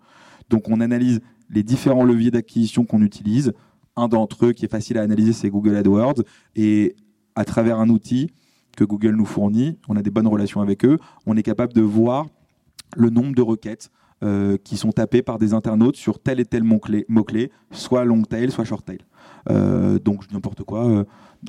[0.50, 3.54] Donc on analyse les différents leviers d'acquisition qu'on utilise.
[3.96, 6.24] Un d'entre eux qui est facile à analyser, c'est Google AdWords.
[6.56, 6.96] Et
[7.36, 8.32] à travers un outil
[8.76, 11.82] que Google nous fournit, on a des bonnes relations avec eux, on est capable de
[11.82, 12.28] voir
[12.96, 13.90] le nombre de requêtes
[14.24, 18.52] euh, qui sont tapées par des internautes sur tel et tel mot-clé, soit long tail,
[18.52, 19.00] soit short tail.
[19.50, 20.86] Euh, donc n'importe quoi.
[20.86, 21.04] Euh,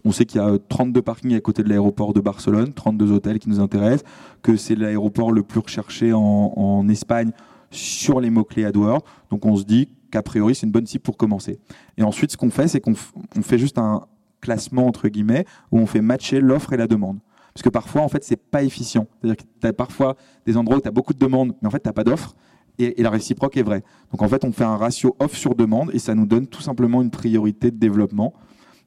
[0.04, 3.38] on sait qu'il y a 32 parkings à côté de l'aéroport de Barcelone, 32 hôtels
[3.38, 4.04] qui nous intéressent,
[4.42, 7.32] que c'est l'aéroport le plus recherché en, Espagne
[7.70, 9.02] sur les mots-clés AdWords.
[9.30, 11.58] Donc on se dit qu'a priori c'est une bonne cible pour commencer.
[11.96, 14.06] Et ensuite ce qu'on fait, c'est qu'on fait juste un
[14.40, 17.18] classement entre guillemets où on fait matcher l'offre et la demande.
[17.54, 19.06] Parce que parfois en fait c'est pas efficient.
[19.20, 20.16] C'est-à-dire que tu as parfois
[20.46, 22.34] des endroits où tu as beaucoup de demandes, mais en fait tu n'as pas d'offre.
[22.78, 23.82] Et, la réciproque est vraie.
[24.10, 26.62] Donc en fait, on fait un ratio offre sur demande et ça nous donne tout
[26.62, 28.32] simplement une priorité de développement.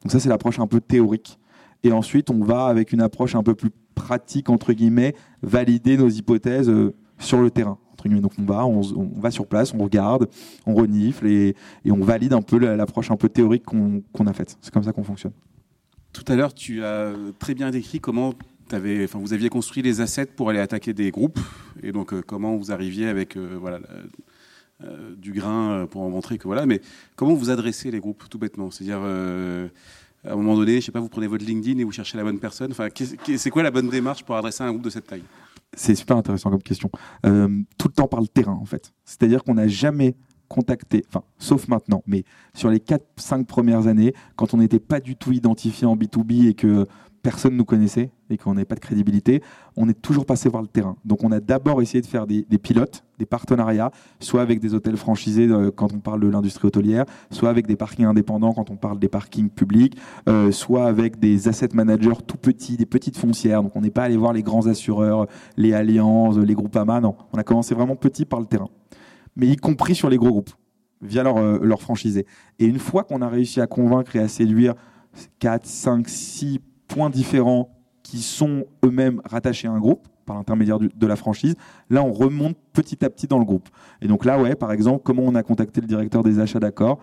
[0.04, 1.38] Donc ça, c'est l'approche un peu théorique.
[1.82, 6.08] Et ensuite, on va avec une approche un peu plus pratique, entre guillemets, valider nos
[6.08, 7.78] hypothèses euh, sur le terrain.
[8.04, 8.82] Donc on va, on,
[9.16, 10.28] va sur place, on regarde,
[10.66, 11.56] on renifle et,
[11.88, 14.58] on valide un peu l'approche un peu théorique qu'on a faite.
[14.60, 15.32] C'est comme ça qu'on fonctionne.
[16.12, 18.34] Tout à l'heure, tu as très bien décrit comment
[18.72, 21.38] avais, vous aviez construit les assets pour aller attaquer des groupes
[21.82, 23.78] et donc euh, comment vous arriviez avec euh, voilà,
[24.82, 26.80] euh, du grain pour en montrer que voilà, mais
[27.16, 28.70] comment vous adressez les groupes tout bêtement?
[28.70, 29.00] C'est-à-dire
[30.26, 32.24] à un moment donné, je sais pas, vous prenez votre LinkedIn et vous cherchez la
[32.24, 32.70] bonne personne.
[32.72, 32.88] Enfin,
[33.36, 35.24] c'est quoi la bonne démarche pour adresser un groupe de cette taille?
[35.76, 36.90] C'est super intéressant comme question.
[37.26, 37.48] Euh,
[37.78, 38.92] tout le temps par le terrain, en fait.
[39.04, 40.16] C'est-à-dire qu'on n'a jamais
[40.48, 45.16] contacté, enfin, sauf maintenant, mais sur les 4-5 premières années, quand on n'était pas du
[45.16, 46.86] tout identifié en B2B et que
[47.22, 49.42] personne ne nous connaissait et qu'on n'avait pas de crédibilité,
[49.76, 50.96] on est toujours passé voir le terrain.
[51.04, 54.96] Donc on a d'abord essayé de faire des, pilotes, des partenariats, soit avec des hôtels
[54.96, 58.76] franchisés euh, quand on parle de l'industrie hôtelière, soit avec des parkings indépendants quand on
[58.76, 59.96] parle des parkings publics,
[60.28, 63.62] euh, soit avec des asset managers tout petits, des petites foncières.
[63.62, 67.16] Donc on n'est pas allé voir les grands assureurs, les alliances, les groupes AMA, non.
[67.32, 68.68] On a commencé vraiment petit par le terrain.
[69.36, 70.50] Mais y compris sur les gros groupes,
[71.02, 72.26] via leur, euh, leur franchisé.
[72.58, 74.74] Et une fois qu'on a réussi à convaincre et à séduire
[75.40, 77.73] 4, 5, 6 points différents
[78.04, 81.56] qui sont eux-mêmes rattachés à un groupe par l'intermédiaire de la franchise,
[81.90, 83.68] là on remonte petit à petit dans le groupe.
[84.00, 87.00] Et donc là, ouais, par exemple, comment on a contacté le directeur des achats d'accord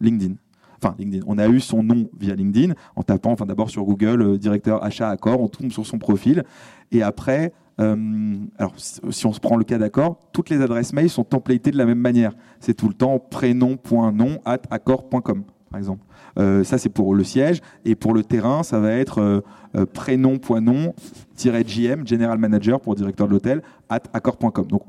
[0.00, 0.34] LinkedIn.
[0.82, 1.24] Enfin, LinkedIn.
[1.26, 4.82] On a eu son nom via LinkedIn en tapant, enfin d'abord sur Google, euh, directeur
[4.84, 6.44] achat accord, on tombe sur son profil.
[6.90, 11.08] Et après, euh, alors si on se prend le cas d'accord, toutes les adresses mail
[11.08, 12.34] sont templatées de la même manière.
[12.60, 16.04] C'est tout le temps prénom.nom at accord.com, par exemple.
[16.38, 17.60] Euh, ça, c'est pour le siège.
[17.84, 19.42] Et pour le terrain, ça va être euh,
[19.76, 24.66] euh, prénom.nom-jm, General Manager pour directeur de l'hôtel, at accord.com.
[24.66, 24.82] Donc,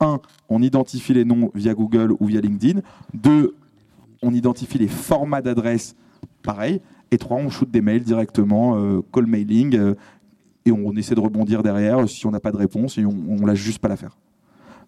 [0.00, 2.80] un, on identifie les noms via Google ou via LinkedIn.
[3.14, 3.54] Deux,
[4.22, 5.94] on identifie les formats d'adresse,
[6.42, 6.80] pareil.
[7.10, 9.94] Et trois, on shoot des mails directement, call mailing,
[10.64, 13.46] et on, essaie de rebondir derrière si on n'a pas de réponse et on, ne
[13.46, 14.16] lâche juste pas l'affaire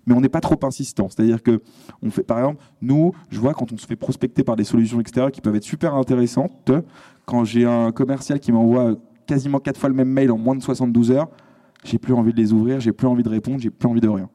[0.07, 1.09] mais on n'est pas trop insistant.
[1.09, 1.61] C'est-à-dire que,
[2.03, 5.01] on fait, par exemple, nous, je vois quand on se fait prospecter par des solutions
[5.01, 6.71] extérieures qui peuvent être super intéressantes,
[7.25, 8.97] quand j'ai un commercial qui m'envoie
[9.27, 11.29] quasiment quatre fois le même mail en moins de 72 heures,
[11.85, 14.09] j'ai plus envie de les ouvrir, j'ai plus envie de répondre, j'ai plus envie de
[14.09, 14.29] rien.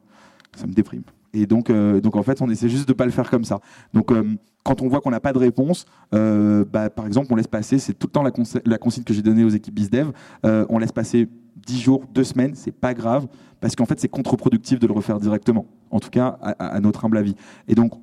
[0.55, 1.03] Ça me déprime.
[1.33, 3.59] Et donc, euh, donc en fait, on essaie juste de pas le faire comme ça.
[3.93, 4.23] Donc, euh,
[4.63, 7.79] quand on voit qu'on n'a pas de réponse, euh, bah, par exemple, on laisse passer,
[7.79, 10.11] c'est tout le temps la, consigne que j'ai donnée aux équipes BizDev,
[10.43, 11.29] on laisse passer
[11.65, 13.27] 10 jours, 2 semaines, c'est pas grave,
[13.61, 17.17] parce qu'en fait, c'est contre-productif de le refaire directement, en tout cas, à, notre humble
[17.17, 17.35] avis.
[17.69, 17.93] Et donc,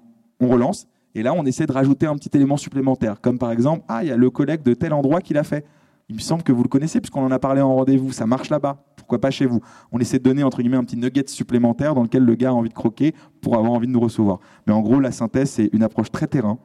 [0.41, 3.85] on relance, et là, on essaie de rajouter un petit élément supplémentaire, comme par exemple,
[3.89, 5.67] ah, il y a le collègue de tel endroit qui l'a fait.
[6.09, 8.13] Il me semble que vous le connaissez puisqu'on en a parlé en rendez-vous.
[8.13, 8.85] Ça marche là-bas.
[8.97, 9.61] Pourquoi pas chez vous?
[9.93, 12.53] On essaie de donner entre guillemets un petit nugget supplémentaire dans lequel le gars a
[12.53, 14.41] envie de croquer pour avoir envie de nous recevoir.
[14.67, 16.59] Mais en gros, la synthèse, c'est une approche très terrain,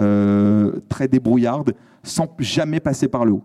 [0.00, 3.44] euh, très débrouillarde, sans jamais passer par le haut.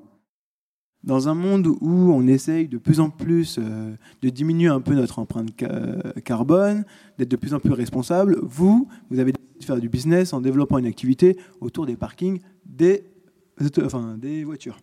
[1.03, 4.93] Dans un monde où on essaye de plus en plus euh, de diminuer un peu
[4.93, 5.51] notre empreinte
[6.23, 6.85] carbone,
[7.17, 10.41] d'être de plus en plus responsable, vous, vous avez décidé de faire du business en
[10.41, 13.03] développant une activité autour des parkings des,
[14.43, 14.77] voitures.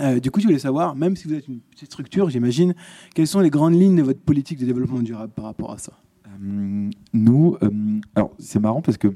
[0.00, 2.74] Euh, du coup, je voulais savoir, même si vous êtes une petite structure, j'imagine,
[3.14, 5.92] quelles sont les grandes lignes de votre politique de développement durable par rapport à ça
[6.42, 7.56] euh, Nous,
[8.14, 9.14] alors c'est marrant parce que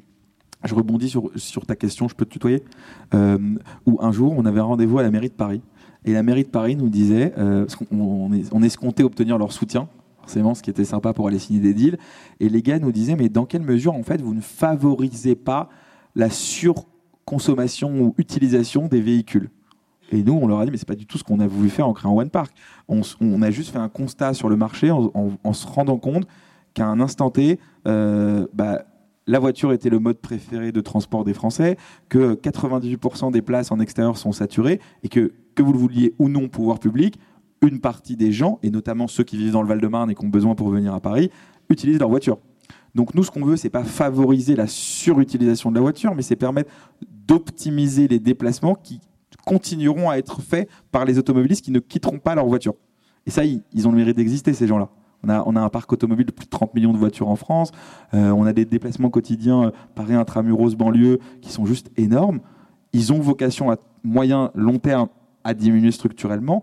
[0.64, 2.62] je rebondis sur, ta question, je peux te tutoyer,
[3.12, 5.62] où un jour on avait un rendez-vous à la mairie de Paris
[6.06, 9.88] et la mairie de Paris nous disait, euh, parce qu'on on, escomptait obtenir leur soutien,
[10.20, 11.98] forcément, ce qui était sympa pour aller signer des deals.
[12.38, 15.68] Et les gars nous disaient, mais dans quelle mesure, en fait, vous ne favorisez pas
[16.14, 19.50] la surconsommation ou utilisation des véhicules?
[20.12, 21.68] Et nous, on leur a dit, mais c'est pas du tout ce qu'on a voulu
[21.68, 22.52] faire en créant One Park.
[22.88, 26.26] On, a juste fait un constat sur le marché en, se rendant compte
[26.74, 28.82] qu'à un instant T, euh, bah,
[29.26, 31.76] la voiture était le mode préféré de transport des Français,
[32.09, 36.28] que 98% des places en extérieur sont saturées et que que vous le vouliez ou
[36.28, 37.18] non, pouvoir public,
[37.62, 40.28] une partie des gens, et notamment ceux qui vivent dans le Val-de-Marne et qui ont
[40.28, 41.30] besoin pour venir à Paris,
[41.68, 42.38] utilisent leur voiture.
[42.94, 46.36] Donc nous, ce qu'on veut, c'est pas favoriser la surutilisation de la voiture, mais c'est
[46.36, 46.70] permettre
[47.26, 49.00] d'optimiser les déplacements qui
[49.47, 52.74] continueront à être faits par les automobilistes qui ne quitteront pas leur voiture.
[53.24, 54.90] Et ça, ils, ont le mérite d'exister, ces gens-là.
[55.24, 57.36] On a, on a, un parc automobile de plus de 30 millions de voitures en
[57.36, 57.72] France.
[58.12, 62.40] Euh, on a des déplacements quotidiens euh, Paris intramuros banlieue qui sont juste énormes.
[62.92, 65.09] Ils ont vocation à moyen, long terme
[65.42, 66.62] à diminuer structurellement.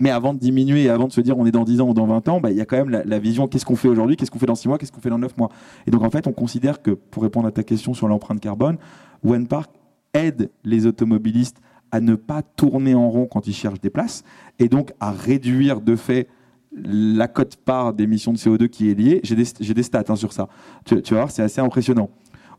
[0.00, 1.94] Mais avant de diminuer et avant de se dire on est dans 10 ans ou
[1.94, 4.16] dans 20 ans, bah, il y a quand même la, vision qu'est-ce qu'on fait aujourd'hui,
[4.16, 5.50] qu'est-ce qu'on fait dans 6 mois, qu'est-ce qu'on fait dans 9 mois.
[5.86, 8.78] Et donc en fait, on considère que, pour répondre à ta question sur l'empreinte carbone,
[9.24, 9.70] OnePark
[10.14, 11.60] aide les automobilistes
[11.92, 14.24] à ne pas tourner en rond quand ils cherchent des places
[14.58, 16.28] et donc à réduire de fait
[16.74, 19.20] la cote-part d'émissions de CO2 qui est liée.
[19.22, 20.48] J'ai des, stats hein, sur ça.
[20.86, 22.10] Tu, tu vas voir, c'est assez impressionnant.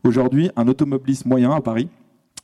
[0.04, 1.88] Aujourd'hui, un automobiliste moyen à Paris,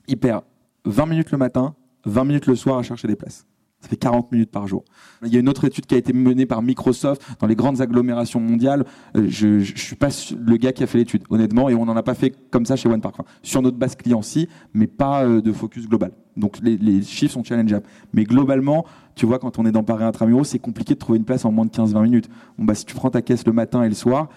[0.08, 0.42] il perd
[0.84, 1.74] 20 minutes le matin,
[2.06, 3.46] 20 minutes le soir à chercher des places.
[3.80, 4.84] Ça fait 40 minutes par jour.
[5.24, 7.80] Il y a une autre étude qui a été menée par Microsoft dans les grandes
[7.80, 8.84] agglomérations mondiales.
[9.16, 10.08] Euh, je ne suis pas
[10.38, 12.76] le gars qui a fait l'étude, honnêtement, et on n'en a pas fait comme ça
[12.76, 13.14] chez OnePark.
[13.18, 16.12] Enfin, sur notre base client, si, mais pas euh, de focus global.
[16.36, 17.86] Donc les, chiffres sont challengeables.
[18.12, 21.24] Mais globalement, tu vois, quand on est dans Paris Intramuros, c'est compliqué de trouver une
[21.24, 22.28] place en moins de 15-20 minutes.
[22.58, 24.28] Bon, bah, si tu prends ta caisse le matin et le soir,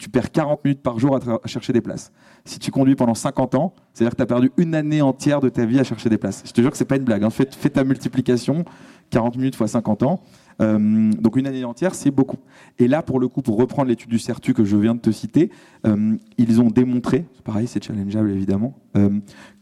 [0.00, 2.10] tu perds 40 minutes par jour à, chercher des places.
[2.46, 5.50] Si tu conduis pendant 50 ans, c'est-à-dire que tu as perdu une année entière de
[5.50, 6.42] ta vie à chercher des places.
[6.46, 7.22] Je te jure que c'est pas une blague.
[7.22, 7.28] Hein.
[7.28, 8.64] Fais, ta multiplication,
[9.10, 10.22] 40 minutes fois 50 ans.
[10.62, 12.38] Euh, donc une année entière, c'est beaucoup.
[12.78, 15.10] Et là, pour le coup, pour reprendre l'étude du CERTU que je viens de te
[15.10, 15.50] citer,
[15.86, 19.10] euh, ils ont démontré, pareil, c'est challengeable évidemment, euh,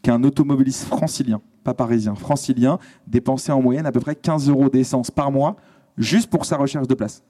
[0.03, 2.79] qu'un automobiliste francilien, pas parisien, francilien,
[3.09, 5.57] dépensait en moyenne à peu près 15 euros d'essence par mois
[5.97, 7.25] juste pour sa recherche de place.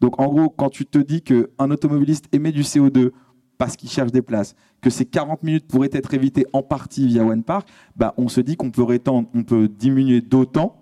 [0.00, 3.10] Donc en gros, quand tu te dis qu'un automobiliste émet du CO2
[3.58, 7.24] parce qu'il cherche des places, que ces 40 minutes pourraient être évitées en partie via
[7.24, 10.76] OnePark, bah, on se dit qu'on peut, on peut diminuer d'autant.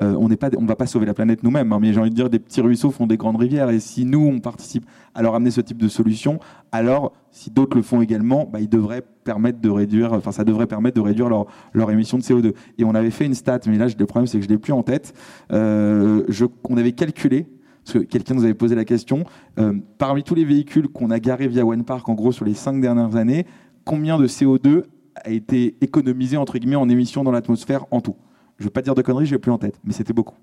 [0.00, 2.30] Euh, on ne va pas sauver la planète nous-mêmes, hein, mais j'ai envie de dire
[2.30, 3.68] des petits ruisseaux font des grandes rivières.
[3.68, 6.40] Et si nous, on participe à leur amener ce type de solution,
[6.72, 10.66] alors si d'autres le font également, bah, ils devraient permettre de réduire, enfin ça devrait
[10.66, 12.54] permettre de réduire leur, leur émission de CO2.
[12.78, 14.72] Et on avait fait une stat, mais là le problème c'est que je l'ai plus
[14.72, 15.12] en tête.
[15.52, 17.46] Euh, je, on avait calculé
[17.84, 19.24] parce que quelqu'un nous avait posé la question,
[19.58, 22.80] euh, parmi tous les véhicules qu'on a garés via OnePark, en gros, sur les cinq
[22.80, 23.46] dernières années,
[23.84, 24.84] combien de CO2
[25.16, 28.16] a été économisé, entre guillemets, en émissions dans l'atmosphère en tout?
[28.58, 30.36] Je ne veux pas dire de conneries, je n'ai plus en tête, mais c'était beaucoup.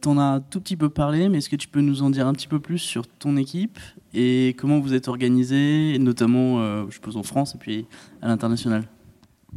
[0.00, 2.10] Tu en as un tout petit peu parlé, mais est-ce que tu peux nous en
[2.10, 3.78] dire un petit peu plus sur ton équipe
[4.14, 7.86] et comment vous êtes organisé, notamment, euh, je suppose, en France et puis
[8.20, 8.84] à l'international?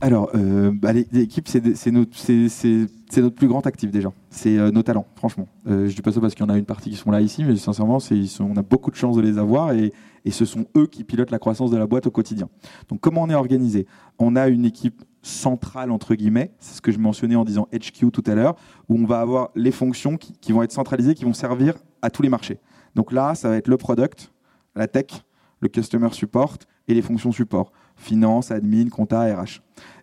[0.02, 4.12] Alors, euh, bah, l'équipe, c'est notre, plus grand actif déjà.
[4.30, 5.48] C'est euh, nos talents, franchement.
[5.68, 7.22] Euh, je dis pas ça parce qu'il y en a une partie qui sont là
[7.22, 8.00] ici, mais sincèrement,
[8.42, 9.94] on a beaucoup de chance de les avoir et,
[10.26, 12.50] et, ce sont eux qui pilotent la croissance de la boîte au quotidien.
[12.90, 13.88] Donc, comment on est organisé?
[14.20, 18.12] On a une équipe centrale, entre guillemets, c'est ce que je mentionnais en disant HQ
[18.12, 18.56] tout à l'heure,
[18.90, 22.10] où on va avoir les fonctions qui, qui vont être centralisées, qui vont servir à
[22.10, 22.60] tous les marchés.
[22.96, 24.34] Donc là, ça va être le product,
[24.76, 25.24] la tech,
[25.62, 29.62] le customer support et les fonctions support finance, admin, compta, RH.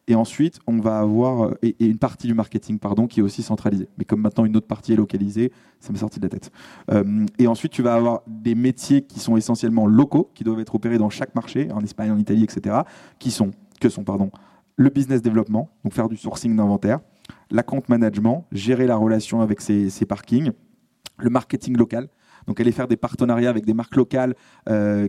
[0.08, 3.42] Et ensuite, on va avoir euh, et, une partie du marketing, pardon, qui est aussi
[3.42, 3.88] centralisée.
[3.98, 6.50] Mais comme maintenant une autre partie est localisée, ça m'est sorti de la tête.
[6.90, 10.74] Euh, et ensuite, tu vas avoir des métiers qui sont essentiellement locaux, qui doivent être
[10.74, 12.80] opérés dans chaque marché, en Espagne, en Italie, etc.
[13.18, 14.30] Qui sont que sont pardon
[14.76, 17.00] le business développement, donc faire du sourcing d'inventaire,
[17.50, 20.52] la compte management, gérer la relation avec ses, parkings,
[21.18, 22.08] le marketing local,
[22.46, 24.34] donc aller faire des partenariats avec des marques locales
[24.68, 25.08] euh,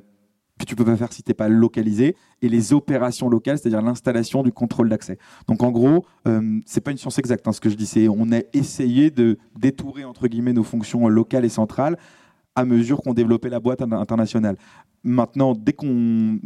[0.59, 4.43] que tu peux pas faire si t'es pas localisé, et les opérations locales, c'est-à-dire l'installation
[4.43, 5.17] du contrôle d'accès.
[5.47, 8.07] Donc en gros, euh, c'est pas une science exacte, hein, ce que je dis, c'est
[8.07, 11.97] on a essayé de détourer entre guillemets nos fonctions locales et centrales
[12.55, 14.57] à mesure qu'on développait la boîte internationale.
[15.05, 16.39] Maintenant, dès qu'on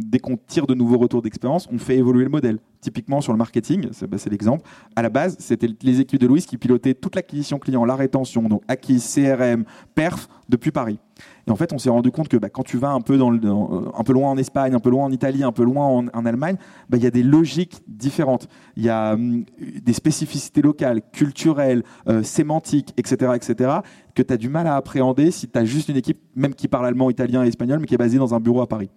[0.48, 2.60] tire de nouveaux retours d'expérience, on fait évoluer le modèle.
[2.82, 4.68] Typiquement sur le marketing, c'est bah, c'est l'exemple.
[4.96, 8.44] À la base, c'était les équipes de Louis qui pilotaient toute l'acquisition client, la rétention,
[8.44, 11.00] donc acquis, CRM, perf depuis Paris.
[11.48, 14.14] Et en fait, on s'est rendu compte que bah, quand tu vas euh, un peu
[14.14, 16.58] loin en Espagne, un peu loin en Italie, un peu loin en, en Allemagne,
[16.90, 18.48] bah, il y a des logiques différentes.
[18.76, 19.46] Il y a hum,
[19.84, 23.80] des spécificités locales, culturelles, euh, sémantiques, etc., etc.,
[24.14, 26.68] que tu as du mal à appréhender si tu as juste une équipe, même qui
[26.68, 28.90] parle allemand, italien et espagnol, mais qui est basée dans un bureau à Paris.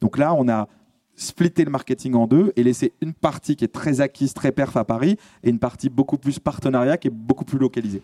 [0.00, 0.68] Donc là, on a
[1.16, 4.76] splitté le marketing en deux et laissé une partie qui est très acquise, très perf
[4.76, 8.02] à Paris, et une partie beaucoup plus partenariat qui est beaucoup plus localisée.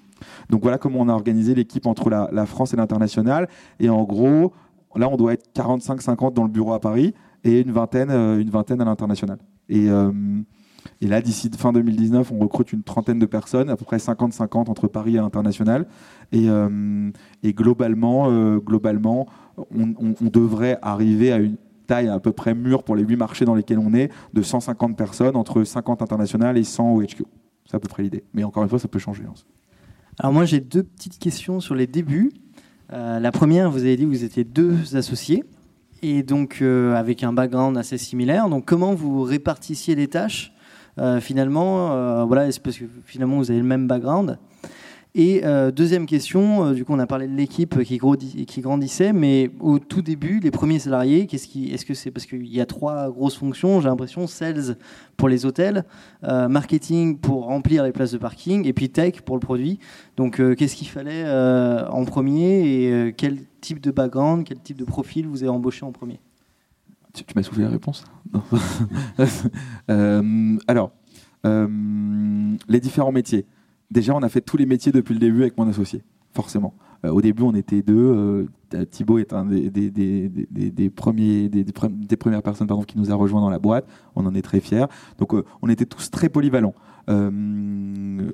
[0.51, 3.49] Donc voilà comment on a organisé l'équipe entre la, France et l'international.
[3.79, 4.53] Et en gros,
[4.97, 8.51] là, on doit être 45-50 dans le bureau à Paris et une vingtaine, euh, une
[8.51, 9.39] vingtaine à l'international.
[9.69, 10.11] Et, euh,
[11.03, 14.89] là, d'ici fin 2019, on recrute une trentaine de personnes, à peu près 50-50 entre
[14.89, 15.87] Paris et l'international.
[16.33, 17.11] Et, euh,
[17.43, 19.27] et globalement, globalement
[19.57, 23.55] on, devrait arriver à une taille à peu près mûre pour les huit marchés dans
[23.55, 27.25] lesquels on est, de 150 personnes, entre 50 internationales et 100 au HQ.
[27.67, 28.25] C'est à peu près l'idée.
[28.35, 29.25] Mais encore une fois, ça peut changer.
[29.25, 29.35] hein.
[30.19, 32.33] Alors moi j'ai deux petites questions sur les débuts.
[32.93, 35.45] Euh, la première, vous avez dit que vous étiez deux associés
[36.03, 38.49] et donc euh, avec un background assez similaire.
[38.49, 40.53] Donc comment vous répartissiez les tâches
[40.99, 44.39] euh, finalement Voilà, parce que finalement vous avez le même background?
[45.15, 48.63] Et euh, deuxième question, euh, du coup on a parlé de l'équipe qui, grandi- qui
[48.63, 52.63] grandissait, mais au tout début, les premiers salariés, qu'est-ce est-ce que c'est parce qu'il y
[52.63, 54.79] a trois grosses fonctions J'ai l'impression sales
[55.19, 55.85] pour les hôtels,
[56.25, 59.79] euh, marketing pour remplir les places de parking, et puis tech pour le produit.
[60.17, 65.27] Donc, qu'est-ce qu'il fallait en premier et quel type de background, quel type de profil
[65.27, 66.21] vous avez embauché en premier?
[67.13, 68.05] Tu, m'as soufflé la réponse?
[69.89, 70.93] Alors,
[71.45, 73.45] les différents métiers.
[73.93, 76.73] Déjà, on a fait tous les métiers depuis le début avec mon associé, forcément.
[77.05, 78.49] Euh, au début, on était deux.
[78.73, 79.71] euh, Thibaut est un des,
[80.89, 83.87] premiers, des, des pre- des premières personnes qui nous a rejoints dans la boîte.
[84.17, 84.87] On en est très fiers.
[85.19, 86.75] Donc, euh, on était tous très polyvalents.
[87.11, 88.31] Euh,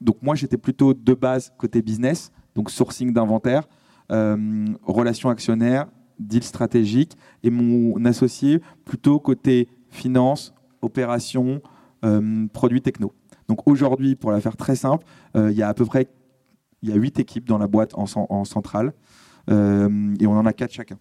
[0.00, 3.68] donc, moi, j'étais plutôt de base côté business, donc sourcing d'inventaire,
[4.10, 5.86] euh, relations actionnaires,
[6.18, 10.52] deal stratégique, et mon associé plutôt côté finance,
[10.82, 11.60] opération,
[12.04, 13.12] euh, produits techno.
[13.48, 15.04] Donc aujourd'hui, pour la faire très simple,
[15.36, 16.08] euh, il y a à peu près
[16.82, 18.92] il y a huit équipes dans la boîte en, cen- en centrale
[19.50, 20.98] euh, et on en a quatre chacun.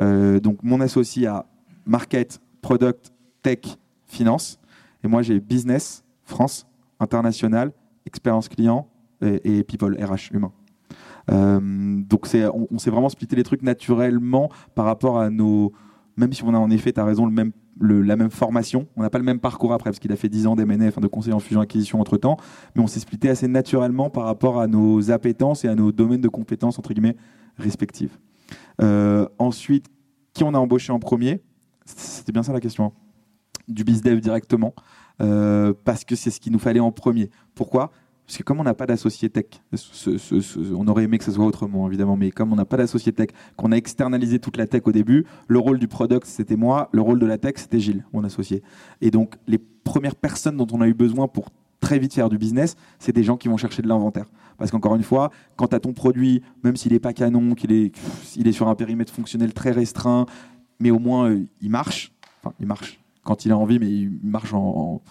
[0.00, 1.46] Euh, donc mon associé a
[1.86, 3.12] market, product,
[3.42, 3.60] tech,
[4.06, 4.58] finance
[5.04, 6.66] et moi j'ai business, France,
[6.98, 7.72] international,
[8.06, 8.88] expérience client
[9.20, 10.52] et, people, RH, humain.
[11.28, 15.72] Donc on, on s'est vraiment splitté les trucs naturellement par rapport à nos.
[16.16, 17.26] Même si on a en effet, tu as raison,
[17.80, 20.46] la même formation, on n'a pas le même parcours après, parce qu'il a fait 10
[20.46, 22.36] ans d'MNF, enfin, de conseiller en fusion-acquisition entre temps,
[22.74, 26.20] mais on s'est splitté assez naturellement par rapport à nos appétences et à nos domaines
[26.20, 27.16] de compétences, entre guillemets,
[27.56, 28.18] respectifs.
[28.82, 29.86] Euh, ensuite,
[30.34, 31.42] qui on a embauché en premier?
[31.84, 32.86] C'était bien ça la question.
[32.86, 32.92] hein?
[33.68, 34.74] Du BizDev directement,
[35.20, 37.30] euh, parce que c'est ce qu'il nous fallait en premier.
[37.54, 37.90] Pourquoi?
[38.32, 39.44] Parce que comme on n'a pas d'associé tech,
[40.74, 43.28] on aurait aimé que ce soit autrement évidemment, mais comme on n'a pas d'associé tech,
[43.58, 47.02] qu'on a externalisé toute la tech au début, le rôle du product c'était moi, le
[47.02, 48.62] rôle de la tech c'était Gilles, mon associé.
[49.02, 52.38] Et donc les premières personnes dont on a eu besoin pour très vite faire du
[52.38, 54.30] business, c'est des gens qui vont chercher de l'inventaire.
[54.56, 57.70] Parce qu'encore une fois, quand tu as ton produit, même s'il n'est pas canon, qu'il
[57.70, 57.92] est,
[58.36, 60.24] il est sur un périmètre fonctionnel très restreint,
[60.80, 62.14] mais au moins euh, il marche,
[62.60, 65.02] il marche quand il a envie, mais il marche dans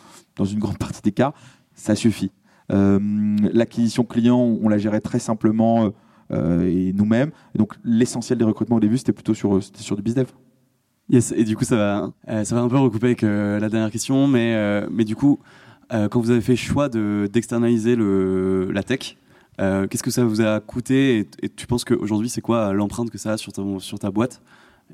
[0.44, 1.36] une grande partie des cas,
[1.76, 2.32] ça suffit.
[2.72, 3.00] Euh,
[3.54, 5.90] L'acquisition client, on la gérait très simplement euh,
[6.32, 7.32] euh, et nous-mêmes.
[7.56, 10.28] Donc l'essentiel des recrutements au début, c'était plutôt sur, sur du bizdev.
[11.10, 13.68] Yes, et du coup, ça va, euh, ça va un peu recouper avec euh, la
[13.68, 15.40] dernière question, mais, euh, mais du coup,
[15.90, 19.18] quand vous avez fait le choix de- d'externaliser la tech,
[19.58, 23.18] qu'est-ce que ça vous a coûté et, et tu penses qu'aujourd'hui, c'est quoi l'empreinte que
[23.18, 24.42] ça a sur ta, sur ta boîte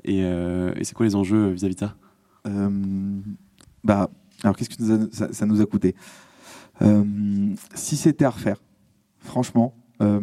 [0.04, 1.94] et, et c'est quoi les enjeux vis-à-vis de ça?
[3.84, 4.10] Bah,
[4.42, 5.94] alors qu'est-ce que ça, ça nous a coûté?
[7.74, 8.62] Si c'était à refaire,
[9.18, 10.20] franchement, euh,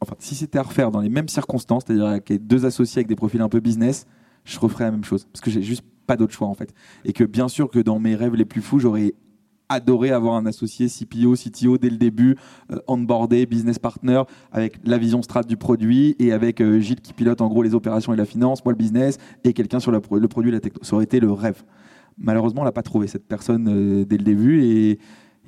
[0.00, 3.16] enfin, si c'était à refaire dans les mêmes circonstances, c'est-à-dire avec deux associés avec des
[3.16, 4.06] profils un peu business,
[4.44, 6.72] je referais la même chose parce que j'ai juste pas d'autre choix en fait.
[7.04, 9.14] Et que bien sûr que dans mes rêves les plus fous, j'aurais
[9.68, 12.36] adoré avoir un associé CPO, CTO dès le début,
[12.72, 17.12] euh, onboardé, business partner, avec la vision strat du produit et avec euh, Gilles qui
[17.12, 20.00] pilote en gros les opérations et la finance, moi le business et quelqu'un sur la
[20.00, 20.82] pro- le produit et la techno.
[20.82, 21.62] Ça aurait été le rêve.
[22.18, 24.98] Malheureusement, on l'a pas trouvé cette personne euh, dès le début et,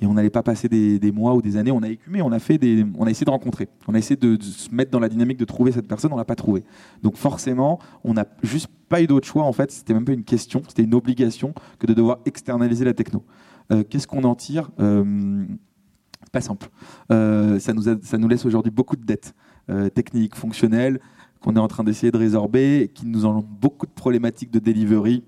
[0.03, 1.71] et on n'allait pas passer des, mois ou des années.
[1.71, 4.17] On a écumé, on a fait des, on a essayé de rencontrer, on a essayé
[4.17, 6.11] de, se mettre dans la dynamique de trouver cette personne.
[6.11, 6.65] On l'a pas trouvé.
[7.01, 9.43] Donc forcément, on n'a juste pas eu d'autre choix.
[9.43, 12.93] En fait, c'était même pas une question, c'était une obligation que de devoir externaliser la
[12.93, 13.23] techno.
[13.71, 14.71] Euh, Qu'est-ce qu'on en tire?
[14.81, 15.45] Euh,
[16.33, 16.67] Pas simple.
[17.09, 19.33] Euh, ça, nous ça nous laisse aujourd'hui beaucoup de dettes
[19.95, 20.99] techniques, fonctionnelles,
[21.39, 25.23] qu'on est en train d'essayer de résorber, qui nous ont beaucoup de problématiques de delivery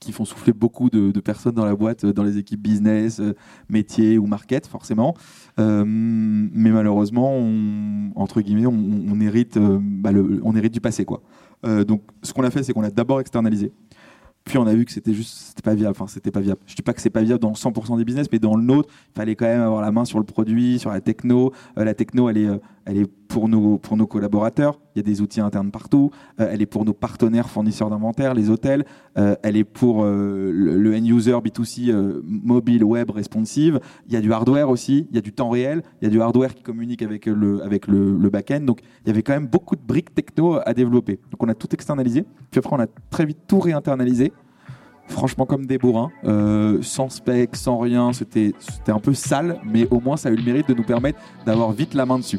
[0.00, 3.34] qui font souffler beaucoup de, personnes dans la boîte, euh, dans les équipes business, euh,
[3.68, 5.14] métier ou market, forcément.
[5.58, 10.10] Euh, mais malheureusement, on, entre guillemets, on, bah,
[10.56, 11.22] hérite du passé, quoi.
[11.86, 13.70] Donc, ce qu'on a fait, c'est qu'on a d'abord externalisé.
[14.44, 15.90] Puis on a vu que c'était juste, pas viable.
[15.90, 16.58] Enfin, c'était pas viable.
[16.66, 18.88] Je dis pas que c'est pas viable dans 100% des business, mais dans le nôtre,
[19.10, 21.52] il fallait quand même avoir la main sur le produit, sur la techno.
[21.76, 22.48] La techno, elle est,
[22.90, 24.80] elle est pour nos, pour nos collaborateurs.
[24.96, 26.10] Il y a des outils internes partout.
[26.40, 28.84] Euh, elle est pour nos partenaires fournisseurs d'inventaire, les hôtels.
[29.16, 33.78] Euh, elle est pour euh, le, le end user B2C euh, mobile, web, responsive.
[34.08, 35.06] Il y a du hardware aussi.
[35.10, 35.82] Il y a du temps réel.
[36.02, 38.62] Il y a du hardware qui communique avec le, avec le, back-end.
[38.62, 41.20] Donc, il y avait quand même beaucoup de briques techno à développer.
[41.30, 42.24] Donc, on a tout externalisé.
[42.50, 44.32] Puis après, on a très vite tout réinternalisé.
[45.06, 46.10] Franchement, comme des bourrins,
[46.82, 48.52] sans spec, sans rien, c'était
[48.86, 51.72] un peu sale, mais au moins ça a eu le mérite de nous permettre d'avoir
[51.72, 52.38] vite la main dessus.